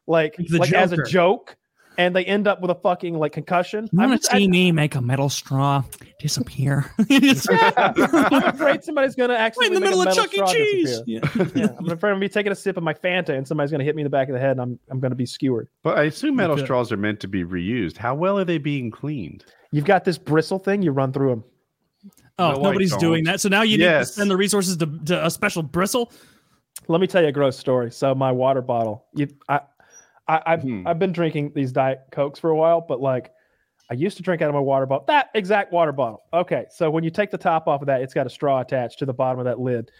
[0.07, 1.57] like like as a joke,
[1.99, 3.89] and they end up with a fucking like concussion.
[3.93, 5.83] You I'm want just- to I- see me make a metal straw
[6.21, 6.91] disappear?
[7.09, 7.33] Yeah.
[7.51, 10.37] I'm afraid somebody's gonna actually Right in the middle of metal Chuck E.
[10.37, 11.01] straw Cheese.
[11.03, 11.21] disappear.
[11.35, 11.47] Yeah.
[11.55, 13.85] Yeah, I'm afraid I'm gonna be taking a sip of my Fanta and somebody's gonna
[13.85, 15.69] hit me in the back of the head and I'm I'm gonna be skewered.
[15.83, 16.65] but I assume metal Okay.
[16.65, 17.97] straws are meant to be reused.
[17.97, 19.45] How well are they being cleaned?
[19.73, 21.45] You've got this bristle thing, you run through them.
[22.39, 23.41] Oh, No, nobody's doing that.
[23.41, 24.15] So now you need to Yes.
[24.15, 26.13] spend the resources to, to a special bristle.
[26.89, 27.91] Let me tell you a gross story.
[27.91, 29.61] So my water bottle, you, I,
[30.27, 30.87] I, I've, Hmm.
[30.87, 33.33] I've been drinking these diet cokes for a while, but like,
[33.91, 35.05] I used to drink out of my water bottle.
[35.07, 36.23] That exact water bottle.
[36.33, 38.99] Okay, so when you take the top off of that, it's got a straw attached
[39.01, 39.91] to the bottom of that lid.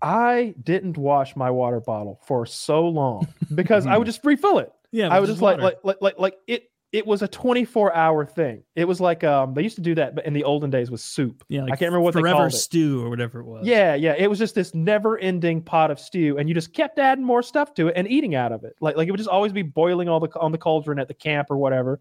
[0.00, 4.72] I didn't wash my water bottle for so long because I would just refill it.
[4.92, 6.70] Yeah, I which was is just like, like, like, like, like it.
[6.94, 8.62] It was a 24 hour thing.
[8.76, 11.00] It was like um they used to do that, but in the olden days with
[11.00, 11.44] soup.
[11.48, 13.66] yeah, like I can't remember what they forever stew or whatever it was.
[13.66, 14.14] Yeah, yeah.
[14.16, 17.74] It was just this never-ending pot of stew, and you just kept adding more stuff
[17.74, 18.76] to it and eating out of it.
[18.80, 21.14] Like, like it would just always be boiling all the on the cauldron at the
[21.14, 22.00] camp or whatever.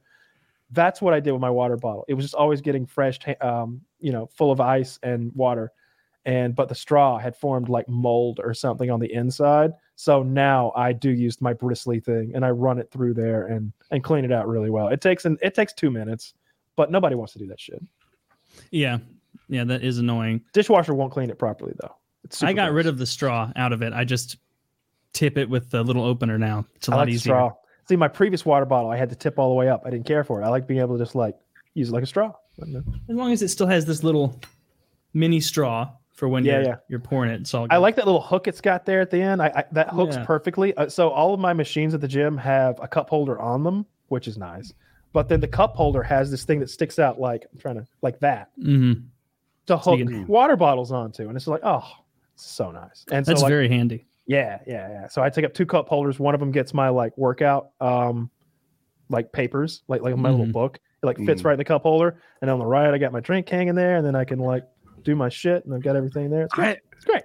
[0.69, 2.05] That's what I did with my water bottle.
[2.07, 5.71] It was just always getting fresh, um, you know, full of ice and water,
[6.23, 9.71] and but the straw had formed like mold or something on the inside.
[10.03, 13.71] So now I do use my bristly thing and I run it through there and
[13.89, 14.89] and clean it out really well.
[14.89, 16.33] It takes an it takes two minutes,
[16.75, 17.81] but nobody wants to do that shit.
[18.69, 18.97] yeah,
[19.47, 19.63] yeah.
[19.63, 20.41] That is annoying.
[20.51, 21.95] Dishwasher won't clean it properly though.
[22.25, 22.75] It's I got gross.
[22.75, 23.93] rid of the straw out of it.
[23.93, 24.35] I just
[25.13, 26.65] tip it with the little opener now.
[26.75, 27.31] It's a I lot like easier.
[27.31, 27.53] straw.
[27.87, 29.83] See, my previous water bottle, I had to tip all the way up.
[29.85, 30.43] I didn't care for it.
[30.43, 31.37] I like being able to just like
[31.75, 32.33] use it like a straw.
[32.61, 34.37] As long as it still has this little
[35.13, 36.75] mini straw for when Yeah, you're yeah.
[36.89, 37.41] you're pouring it.
[37.41, 39.41] It's all I like that little hook it's got there at the end.
[39.41, 40.25] I, I that hooks Yeah.
[40.25, 40.75] perfectly.
[40.77, 43.85] Uh, so all of my machines at the gym have a cup holder on them,
[44.07, 44.73] which is nice.
[45.11, 47.85] But then the cup holder has this thing that sticks out like I'm trying to
[48.01, 48.93] like that hmm
[49.67, 51.83] to So hook water bottles onto, and it's like oh,
[52.35, 53.05] it's so nice.
[53.11, 54.07] And That's so like, very handy.
[54.27, 55.07] Yeah, yeah, yeah.
[55.07, 56.19] So I take up two cup holders.
[56.19, 58.29] One of them gets my like workout, um,
[59.09, 60.51] like papers, like like my little Mhm.
[60.53, 60.79] book.
[61.01, 61.45] It like fits Mm.
[61.45, 62.19] right in the cup holder.
[62.41, 64.63] And on the right, I got my drink hanging there, and then I can like
[65.03, 66.43] do my shit, and I've got everything there.
[66.43, 66.67] It's great.
[66.77, 67.23] I, It's great.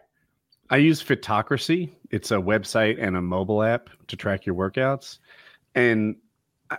[0.70, 1.90] I use Fitocracy.
[2.10, 5.18] It's a website and a mobile app to track your workouts,
[5.74, 6.16] and
[6.70, 6.78] I-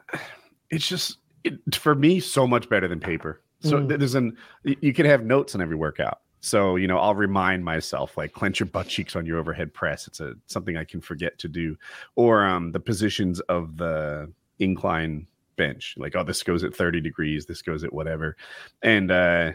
[0.69, 3.41] it's just it, for me so much better than paper.
[3.61, 3.97] So Mm.
[3.97, 6.19] there's an you can have notes on every workout.
[6.41, 10.07] So, you know, I'll remind myself like clench your butt cheeks on your overhead press.
[10.07, 11.75] It's a something I can forget to do.
[12.15, 15.27] Or um the positions of the incline
[15.57, 15.95] bench.
[15.97, 18.37] Like, oh, this goes at 30 degrees, this goes at whatever.
[18.83, 19.53] And uh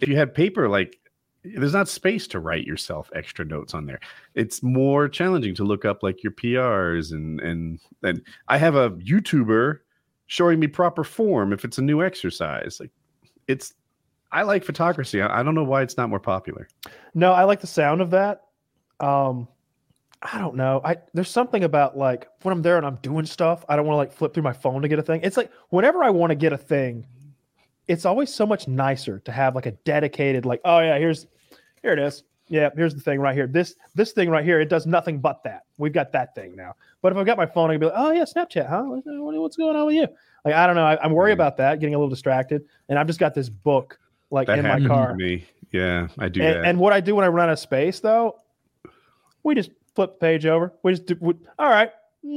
[0.00, 0.98] if you had paper, like
[1.54, 4.00] there's not space to write yourself extra notes on there.
[4.34, 8.90] It's more challenging to look up like your PRs and and and I have a
[8.90, 9.78] YouTuber
[10.26, 12.78] showing me proper form if it's a new exercise.
[12.80, 12.90] Like
[13.46, 13.74] it's
[14.32, 15.26] I like Fitocracy.
[15.26, 16.68] I, I don't know why it's not more popular.
[17.14, 18.42] No, I like the sound of that.
[19.00, 19.48] Um,
[20.22, 20.80] I don't know.
[20.84, 23.94] I there's something about like when I'm there and I'm doing stuff, I don't want
[23.94, 25.20] to like flip through my phone to get a thing.
[25.22, 27.06] It's like whenever I want to get a thing,
[27.88, 31.26] it's always so much nicer to have like a dedicated like, oh yeah, here's
[31.82, 32.24] here it is.
[32.48, 33.46] Yeah, here's the thing right here.
[33.48, 35.62] This this thing right here, it does nothing but that.
[35.78, 36.74] We've got that thing now.
[37.02, 38.82] But if I've got my phone, I can be like, oh yeah, Snapchat, huh?
[38.84, 40.06] What's going on with you?
[40.44, 40.84] Like I don't know.
[40.86, 41.34] I, I'm worried Mhm.
[41.34, 43.98] about that, getting a little distracted, and I've just got this book
[44.30, 45.08] like That in my car.
[45.12, 45.44] to me.
[45.72, 46.64] Yeah, I do And, that.
[46.64, 48.38] and what I do when I run out of space, though,
[49.42, 50.72] we just flip the page over.
[50.84, 51.16] We just do.
[51.20, 51.92] We, all right, mm,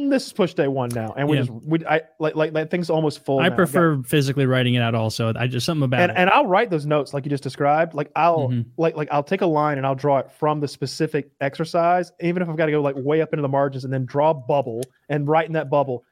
[0.10, 1.44] this is push day one now, and we Yeah.
[1.44, 3.40] just we I like like that thing's almost full.
[3.40, 3.46] I now.
[3.48, 4.94] I've got- prefer physically writing it out.
[4.96, 6.18] Also, I just something about and it.
[6.18, 7.94] and I'll write those notes like you just described.
[7.94, 8.66] Like I'll Mhm.
[8.78, 12.42] like like I'll take a line and I'll draw it from the specific exercise, even
[12.44, 14.34] if I've got to go like way up into the margins and then draw a
[14.34, 16.04] bubble and write in that bubble.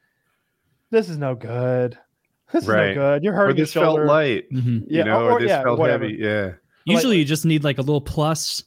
[0.90, 1.98] This is no good.
[2.54, 3.24] This is no good.
[3.24, 4.06] You're or hurting your this felt shoulder.
[4.06, 4.50] light.
[4.52, 4.86] Mhm.
[4.88, 6.06] Yeah, you know, or- or, this yeah, felt whatever.
[6.06, 6.18] heavy.
[6.20, 6.52] Yeah.
[6.86, 8.64] Usually, you just need like a little plus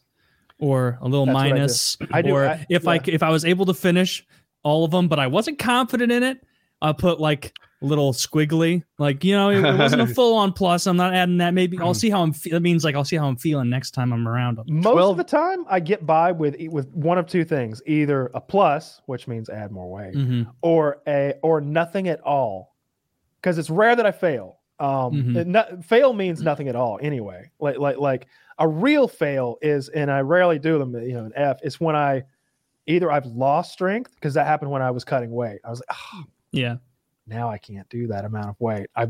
[0.58, 1.54] or a little That's what I do.
[1.54, 1.96] minus.
[2.12, 3.02] I do- Or I- if I yeah.
[3.02, 4.26] c- if I was able to finish
[4.62, 6.38] all of them, but I wasn't confident in it,
[6.82, 7.52] I'll put like
[7.82, 10.86] a little squiggly, like you know, it, it wasn't a full on plus.
[10.86, 11.54] I'm not adding that.
[11.54, 12.32] Maybe I'll see how I'm.
[12.32, 14.66] Fe- that means like I'll see how I'm feeling next time I'm around them.
[14.68, 17.80] Most 12 of the time, I get by with e, with one of two things:
[17.86, 22.76] either a plus, which means add more weight, hmm or a or nothing at all.
[23.40, 24.58] Because it's rare that I fail.
[24.78, 25.36] Um, Mhm.
[25.36, 26.98] it not, fail means nothing at all.
[27.02, 28.26] Anyway, like like like
[28.58, 30.94] a real fail is, and I rarely do them.
[30.94, 32.24] You know, an F is when I
[32.90, 35.60] either I've lost strength because that happened when I was cutting weight.
[35.64, 36.76] I was like, oh, Yeah.
[37.26, 38.86] now I can't do that amount of weight.
[38.96, 39.08] I,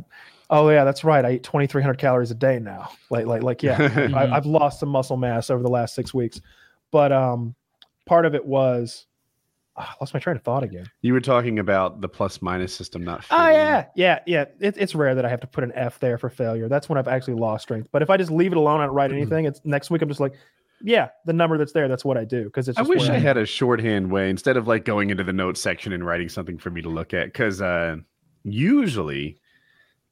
[0.51, 1.25] oh yeah, that's right.
[1.25, 2.91] I eat twenty three hundred calories a day now.
[3.11, 4.11] Like like like yeah.
[4.15, 6.41] I, I've lost some muscle mass over the last six weeks,
[6.91, 7.55] but um,
[8.07, 9.07] part of it was
[9.77, 10.87] ah, I lost my train of thought again.
[11.03, 14.45] You were talking about the plus minus system not Oh yeah, yeah, yeah.
[14.61, 16.69] It, it's rare that I have to put an F there for failure.
[16.69, 17.89] That's when I've actually lost strength.
[17.93, 19.45] But if I just leave it alone, I don't write anything.
[19.47, 20.03] It's next week.
[20.03, 20.35] I'm just like,
[20.83, 21.89] yeah, the number that's there.
[21.89, 22.79] That's what I do because it's.
[22.79, 25.93] I wish I had a shorthand way instead of like going into the notes section
[25.93, 27.27] and writing something for me to look at.
[27.27, 27.97] Because uh,
[28.45, 29.39] usually,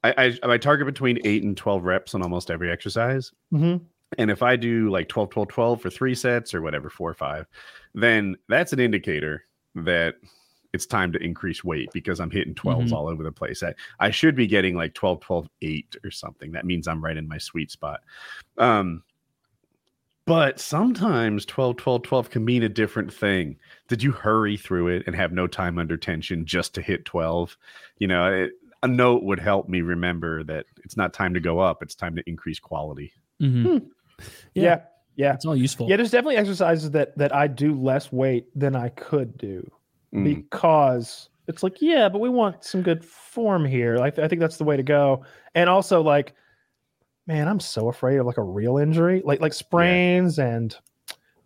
[0.04, 3.32] I, I I target between eight and twelve reps on almost every exercise.
[3.52, 3.80] Mhm.
[4.16, 7.14] And if I do like 12, 12, 12 for three sets or whatever, four or
[7.14, 7.44] five,
[7.92, 9.44] then that's an indicator
[9.74, 10.14] that
[10.72, 12.92] it's time to increase weight because I'm hitting 12s Mhm.
[12.94, 13.62] all over the place.
[13.62, 16.52] I, I should be getting like 12, 12, 8 or something.
[16.52, 18.00] That means I'm right in my sweet spot.
[18.56, 19.02] Um,
[20.28, 23.56] but sometimes 12, 12, 12 can mean a different thing.
[23.88, 27.56] Did you hurry through it and have no time under tension just to hit 12?
[27.98, 28.52] You know, it,
[28.82, 32.14] a note would help me remember that it's not time to go up, it's time
[32.16, 33.12] to increase quality.
[33.40, 33.78] hmm
[34.54, 34.80] Yeah, Yeah.
[35.16, 35.88] yeah, It's all useful.
[35.88, 35.96] yeah.
[35.96, 39.68] There's definitely exercises that that I do less weight than I could do.
[40.14, 40.24] Mm.
[40.24, 43.98] because it's like, yeah, but we want some good form here.
[43.98, 45.22] Like, I think that's the way to go.
[45.54, 46.32] And also, like,
[47.28, 50.74] man, I'm so afraid of like a real injury, like like sprains and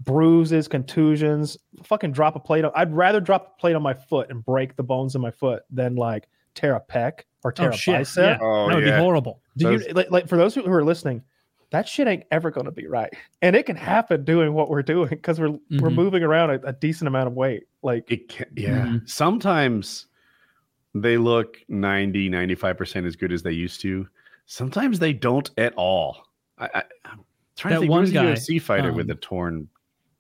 [0.01, 1.59] bruises, contusions.
[1.83, 2.65] Fucking drop a plate.
[2.65, 5.31] On, I'd rather drop a plate on my foot and break the bones in my
[5.31, 7.95] foot than like tear a pec or tear Oh a shit!
[7.99, 8.39] bicep.
[8.41, 8.47] Yeah.
[8.47, 8.97] Oh, that would yeah.
[8.97, 9.41] be horrible.
[9.59, 11.23] Do Those- you like, like for those who who are listening?
[11.71, 13.11] That shit ain't ever going to be right,
[13.41, 15.95] and it can happen doing what we're doing because we're we're Mhm.
[15.95, 17.65] moving around a, a decent amount of weight.
[17.83, 18.85] Like, It can, yeah.
[18.87, 19.09] Mhm.
[19.09, 20.07] Sometimes
[20.95, 24.07] they look 90, 95% as good as they used to.
[24.47, 26.27] Sometimes they don't at all.
[26.59, 27.25] I, I, I'm
[27.57, 29.69] trying That to think one one a guy, UFC fighter with um, a torn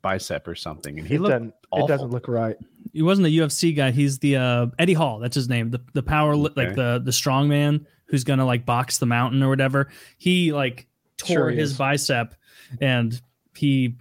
[0.00, 1.84] bicep or something, and he it looked doesn't awful.
[1.84, 2.56] it doesn't look right.
[2.92, 3.90] he wasn't a UFC guy.
[3.90, 5.18] He's the uh, Eddie Hall.
[5.18, 5.70] That's his name.
[5.70, 9.42] The the power li- like the the strong man who's gonna like box the mountain
[9.42, 9.88] or whatever.
[10.18, 11.78] He like tore Sure he his is.
[11.78, 12.34] bicep
[12.80, 13.20] and
[13.56, 13.96] he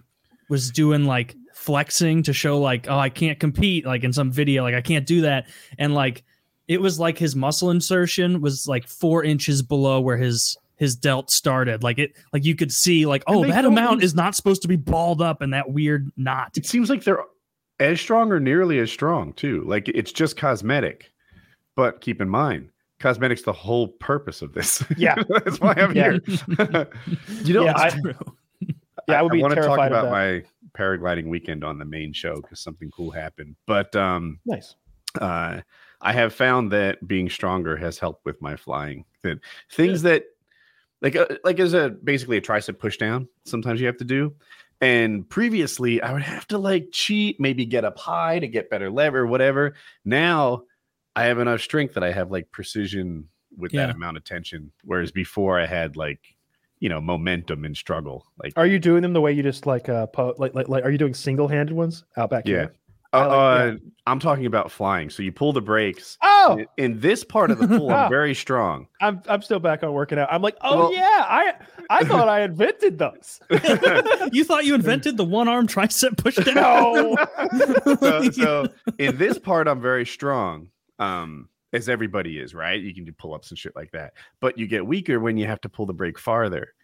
[0.48, 4.62] was doing like flexing to show like oh I can't compete like in some video
[4.62, 5.46] like I can't do that
[5.78, 6.24] and like
[6.68, 11.30] it was like his muscle insertion was like four inches below where his his delt
[11.30, 14.68] started like it like you could see like oh that amount is not supposed to
[14.68, 17.22] be balled up in that weird knot It seems like they're
[17.78, 19.62] as strong or nearly as strong too.
[19.66, 21.10] Like it's just cosmetic.
[21.74, 22.68] But keep in mind,
[23.00, 24.84] cosmetics the whole purpose of this.
[24.96, 25.16] Yeah.
[25.28, 26.12] that's why I'm Yeah.
[26.12, 26.20] here.
[27.44, 27.98] you know, Yeah, I-
[29.08, 30.10] Yeah, I would be want to talk terrified about that.
[30.12, 30.42] my
[30.78, 33.56] paragliding weekend on the main show because something cool happened.
[33.66, 34.76] But um, Nice.
[35.20, 35.60] uh,
[36.02, 39.04] I have found that being stronger has helped with my flying.
[39.22, 39.38] That
[39.70, 40.24] things that
[41.00, 43.28] like a, like as a basically a tricep push down.
[43.44, 44.34] Sometimes you have to do.
[44.80, 48.90] And previously, I would have to like cheat, maybe get up high to get better
[48.90, 49.74] lever, whatever.
[50.04, 50.64] Now,
[51.14, 53.86] I have enough strength that I have like precision with Yeah.
[53.86, 54.72] that amount of tension.
[54.84, 56.20] Whereas before, I had like
[56.80, 58.26] you know momentum and struggle.
[58.42, 60.84] Like Are you doing them the way you just like uh po- like like like
[60.84, 62.56] are you doing single handed ones out back Yeah.
[62.56, 62.74] here?
[63.12, 65.10] Uh, I like- uh, I'm talking about flying.
[65.10, 66.18] So you pull the brakes.
[66.22, 67.90] Oh, In- In this part of the pool.
[67.90, 68.88] I'm very strong.
[69.00, 70.28] I'm I'm still back on working out.
[70.32, 71.52] I'm like, oh Well- yeah, I
[71.90, 73.40] I thought I invented those.
[74.32, 76.54] you thought you invented the one arm tricep push down?
[76.54, 77.16] No.
[78.00, 80.68] so, so in this part, I'm very strong.
[80.98, 82.80] Um, as everybody is, right?
[82.80, 84.12] You can do pull-ups and shit like that.
[84.40, 86.74] But you get weaker when you have to pull the brake farther.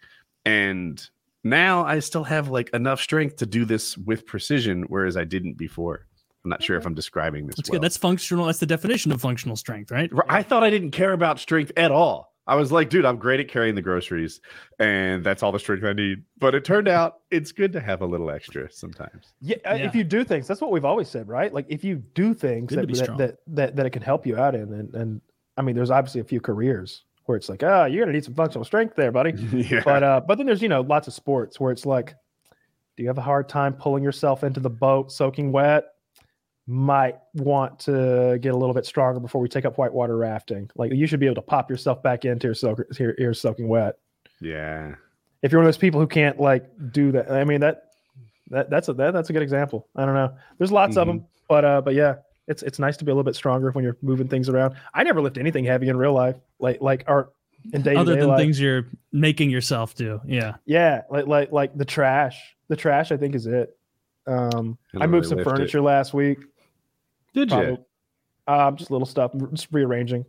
[0.46, 0.98] And
[1.44, 5.58] now I still have like enough strength to do this with precision, whereas I didn't
[5.58, 6.06] before.
[6.44, 7.56] I'm not sure if I'm describing this.
[7.56, 7.76] That's well.
[7.76, 7.84] good.
[7.84, 8.46] That's functional.
[8.46, 10.10] That's the definition of functional strength, right?
[10.28, 12.32] I thought I didn't care about strength at all.
[12.48, 14.40] I was like, dude, I'm great at carrying the groceries,
[14.78, 16.22] and that's all the strength I need.
[16.38, 19.34] But it turned out it's good to have a little extra sometimes.
[19.40, 19.86] Yeah, uh, Yeah.
[19.86, 21.52] if you do things, that's what we've always said, right?
[21.52, 24.54] Like if you do things that that, that that that it can help you out
[24.54, 25.20] in, and and
[25.58, 28.34] I mean, there's obviously a few careers where it's like, ah, you're gonna need some
[28.34, 29.32] functional strength there, buddy.
[29.52, 29.82] yeah.
[29.84, 32.14] But uh, but then there's you know lots of sports where it's like,
[32.96, 35.84] do you have a hard time pulling yourself into the boat soaking wet?
[36.70, 40.70] Might want to get a little bit stronger before we take up whitewater rafting.
[40.76, 43.68] Like you should be able to pop yourself back into your soak here, here soaking
[43.68, 43.96] wet.
[44.40, 44.94] yeah.
[45.40, 47.84] If you're one of those people who can't like do that, I mean that
[48.50, 49.86] that that's a that, that's a good example.
[49.96, 50.34] I don't know.
[50.58, 51.18] There's lots of Mm-hmm.
[51.18, 52.16] them, but uh, but yeah,
[52.48, 54.74] it's it's nice to be a little bit stronger when you're moving things around.
[54.92, 57.30] I never lift anything heavy in real life, like like or
[57.72, 58.38] in day Other than life.
[58.40, 60.20] things you're making yourself do.
[60.26, 60.56] Yeah.
[60.66, 62.38] Yeah, like like like the trash.
[62.68, 63.74] The trash, I think, is it.
[64.26, 65.50] Um, I I moved really some lift it.
[65.52, 66.38] furniture last week.
[67.34, 67.78] Did Probably, you?
[68.52, 70.24] um, just little stuff, just rearranging.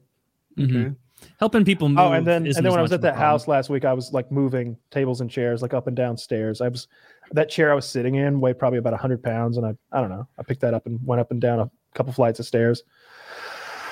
[0.58, 0.96] Mhm.
[1.40, 2.00] Helping people move.
[2.00, 4.14] oh, and then and then when I was at that house last week, I was
[4.14, 6.62] like moving tables and chairs, like up and down stairs.
[6.62, 6.88] I was
[7.32, 10.10] that chair I was sitting in weighed probably about hundred pounds, and I I don't
[10.10, 10.28] know.
[10.38, 12.84] I picked that up and went up and down a couple flights of stairs.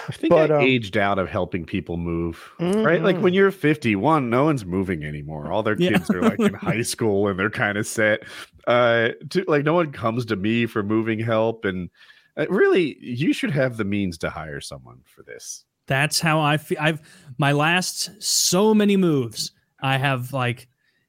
[0.09, 2.49] I think But, I um, aged out of helping people move.
[2.61, 3.01] Right?
[3.03, 3.21] Like Mhm.
[3.23, 5.51] when you're 51, no one's moving anymore.
[5.51, 5.89] All their Yeah.
[5.97, 8.23] kids are like in high school and they're kind of set.
[8.67, 11.65] Uh, to, like no one comes to me for moving help.
[11.65, 11.91] And uh,
[12.37, 15.65] Uh, really, you should have the means to hire someone for this.
[15.87, 16.77] That's how I feel.
[16.79, 17.01] I've
[17.37, 19.51] my last so many moves.
[19.81, 20.67] I have like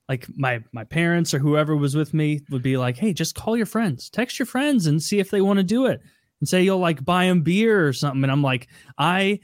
[0.09, 3.57] like my my parents or whoever was with me would be like, "Hey, just call
[3.57, 6.01] your friends, text your friends, and see if they want to do it,
[6.41, 9.41] and say you'll like buy them beer or something." And I'm like, I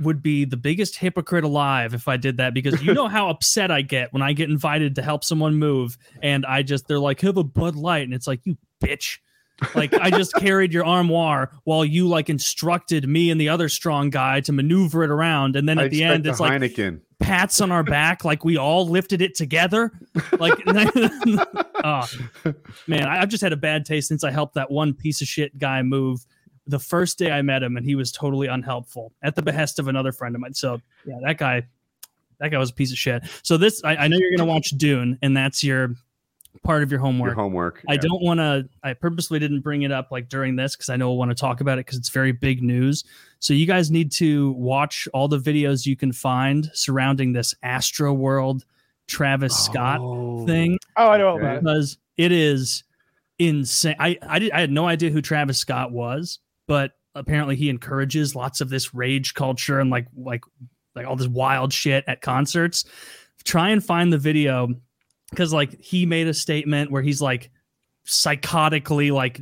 [0.00, 3.70] would be the biggest hypocrite alive if I did that because you know how upset
[3.70, 7.20] I get when I get invited to help someone move and I just they're like,
[7.20, 9.18] "Have a Bud Light," and it's like, "You bitch."
[9.74, 14.10] Like I just carried your armoire while you like instructed me and the other strong
[14.10, 17.00] guy to maneuver it around, and then I at the end it's like Heineken.
[17.20, 19.92] pats on our back, like we all lifted it together.
[20.38, 22.06] Like, oh,
[22.86, 25.28] man, I- I've just had a bad taste since I helped that one piece of
[25.28, 26.24] shit guy move
[26.66, 29.86] the first day I met him, and he was totally unhelpful at the behest of
[29.86, 30.54] another friend of mine.
[30.54, 31.62] So yeah, that guy,
[32.40, 33.22] that guy was a piece of shit.
[33.42, 35.94] So this, I, I know you're gonna watch Dune, and that's your
[36.62, 37.28] part of your homework.
[37.28, 37.82] Your homework.
[37.88, 38.68] I don't want to.
[38.82, 41.34] I purposely didn't bring it up like during this because I know I want to
[41.34, 43.04] talk about it because it's very big news.
[43.40, 48.62] So you guys need to watch all the videos you can find surrounding this Astroworld
[49.08, 50.46] Travis Scott Oh.
[50.46, 51.44] thing Oh, I know Okay.
[51.44, 51.60] about it.
[51.64, 52.84] because it is
[53.38, 53.96] insane.
[53.98, 58.34] I I, did, I had no idea who Travis Scott was, but apparently he encourages
[58.34, 60.42] lots of this rage culture and like like
[60.94, 62.84] like all this wild shit at concerts.
[63.44, 64.68] Try and find the video
[65.34, 67.50] because like he made a statement where he's like
[68.06, 69.40] psychotically like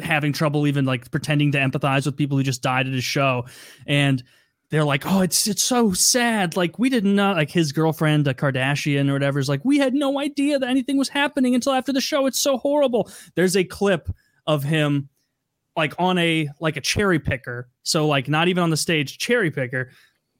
[0.00, 3.44] having trouble even like pretending to empathize with people who just died at his show.
[3.86, 4.22] And
[4.70, 6.56] they're like oh it's it's so sad.
[6.56, 9.94] Like we didn't know like his girlfriend a kardashian or whatever is like we had
[9.94, 12.26] no idea that anything was happening until after the show.
[12.26, 13.10] It's so horrible.
[13.34, 14.08] There's a clip
[14.46, 15.08] of him
[15.76, 17.68] like on a like a cherry picker.
[17.82, 19.90] So like not even on the stage cherry picker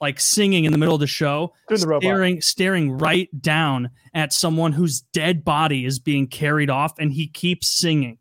[0.01, 2.03] like singing in the middle of the show Doing the robot.
[2.03, 7.26] staring staring right down at someone whose dead body is being carried off and he
[7.26, 8.18] keeps singing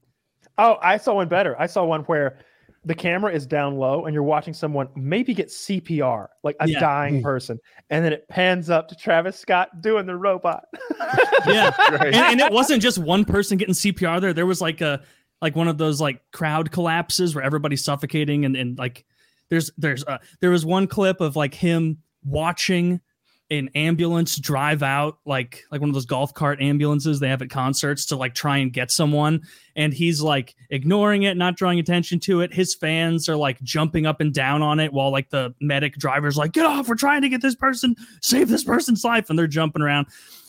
[0.58, 1.60] Oh, I saw one better.
[1.60, 2.40] I saw one where
[2.84, 6.80] the camera is down low and you're watching someone maybe get CPR, like a Yeah.
[6.80, 7.22] dying hmm.
[7.22, 7.60] person,
[7.90, 10.66] and then it pans up to Travis Scott doing the robot.
[11.48, 14.34] yeah and, and it wasn't just one person getting CPR there.
[14.34, 15.02] There was like a
[15.42, 19.06] like one of those like crowd collapses where everybody's suffocating and, and like
[19.50, 23.02] there's there's uh there was one clip of like him watching
[23.50, 27.50] an ambulance drive out like like one of those golf cart ambulances they have at
[27.50, 29.42] concerts to like try and get someone.
[29.76, 32.54] And he's like ignoring it not drawing attention to it.
[32.54, 36.36] His fans are like jumping up and down on it while like the medic driver's
[36.36, 39.30] like get off we're trying to get this person save this person's life.
[39.30, 40.08] And they're jumping around.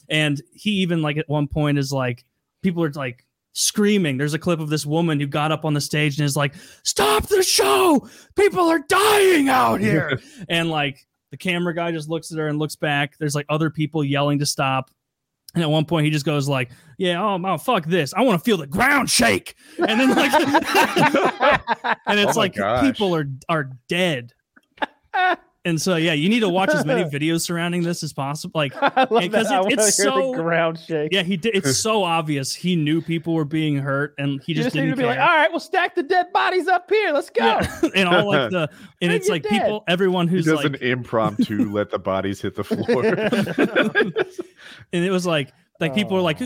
[0.08, 2.24] And he even like at one point is like
[2.62, 5.80] people are like screaming there's a clip of this woman who got up on the
[5.80, 10.98] stage and is like stop the show people are dying out here and like
[11.30, 13.14] the camera guy just looks at her and looks back.
[13.18, 14.90] There's like other people yelling to stop.
[15.54, 18.14] And at one point, he just goes like, "Yeah, oh, oh fuck this!
[18.14, 20.32] I want to feel the ground shake." And then like,
[22.06, 22.82] and it's Oh like gosh.
[22.82, 24.32] people are are dead.
[25.68, 28.58] And so yeah, you need to watch as many videos surrounding this as possible.
[28.58, 28.72] Like,
[29.08, 31.12] Because it- it's so- the ground shake.
[31.12, 31.54] yeah, he did.
[31.54, 34.90] It's so obvious he knew people were being hurt, and he you just, just didn't
[34.90, 35.10] to be care.
[35.10, 37.12] like, all right, we'll stack the dead bodies up here.
[37.12, 37.44] Let's go.
[37.44, 37.80] Yeah.
[37.94, 38.70] and all like the
[39.02, 39.50] and it's like dead.
[39.62, 43.04] people, everyone He who's does like an impromptu let the bodies hit the floor.
[44.92, 46.38] and it was like like people are like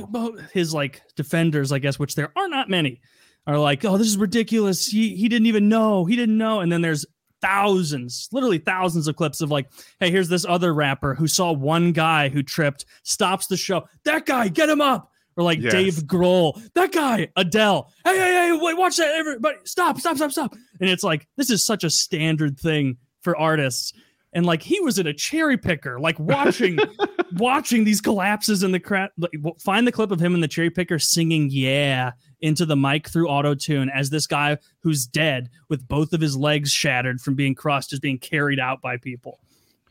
[0.53, 3.01] his like defenders i guess which there are not many
[3.47, 6.71] are like oh this is ridiculous he he didn't even know he didn't know and
[6.71, 7.07] then there's
[7.43, 9.69] thousands literally thousands of clips of like
[10.01, 14.25] hey here's this other rapper who saw one guy who tripped stops the show that
[14.25, 15.73] guy get him up or like Yes.
[15.73, 17.91] Dave Grohl, that guy, Adele.
[18.05, 19.57] Hey, hey, hey, wait, watch that, everybody!
[19.65, 20.55] Stop, stop, stop, stop!
[20.79, 23.95] And it's like this is such a standard thing for artists,
[24.33, 26.79] and like he was in a cherry picker, like watching
[27.35, 29.11] watching these collapses in the crowd.
[29.19, 33.09] Like, find the clip of him in the cherry picker singing "Yeah" into the mic
[33.09, 37.35] through auto tune as this guy who's dead with both of his legs shattered from
[37.35, 39.39] being crushed is being carried out by people.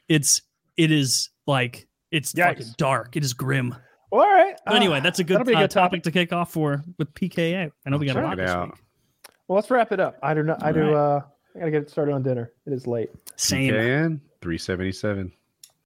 [0.09, 0.41] It's
[0.77, 2.47] it is like it's Yikes.
[2.57, 3.15] fucking dark.
[3.15, 3.75] It is grim.
[4.11, 4.55] Well, all right.
[4.65, 6.51] But anyway, Uh, that's a good, that'll be a uh, good topic to kick off
[6.51, 7.71] for with PKA.
[7.85, 8.67] I know we got a lot it this out.
[8.71, 8.83] week.
[9.47, 10.17] Well, let's wrap it up.
[10.21, 10.59] I do not.
[10.59, 10.89] Know, I do.
[10.93, 11.21] All Uh,
[11.55, 12.51] I gotta get started on dinner.
[12.65, 13.09] It is late.
[13.37, 14.21] Same.
[14.41, 15.40] KN 377.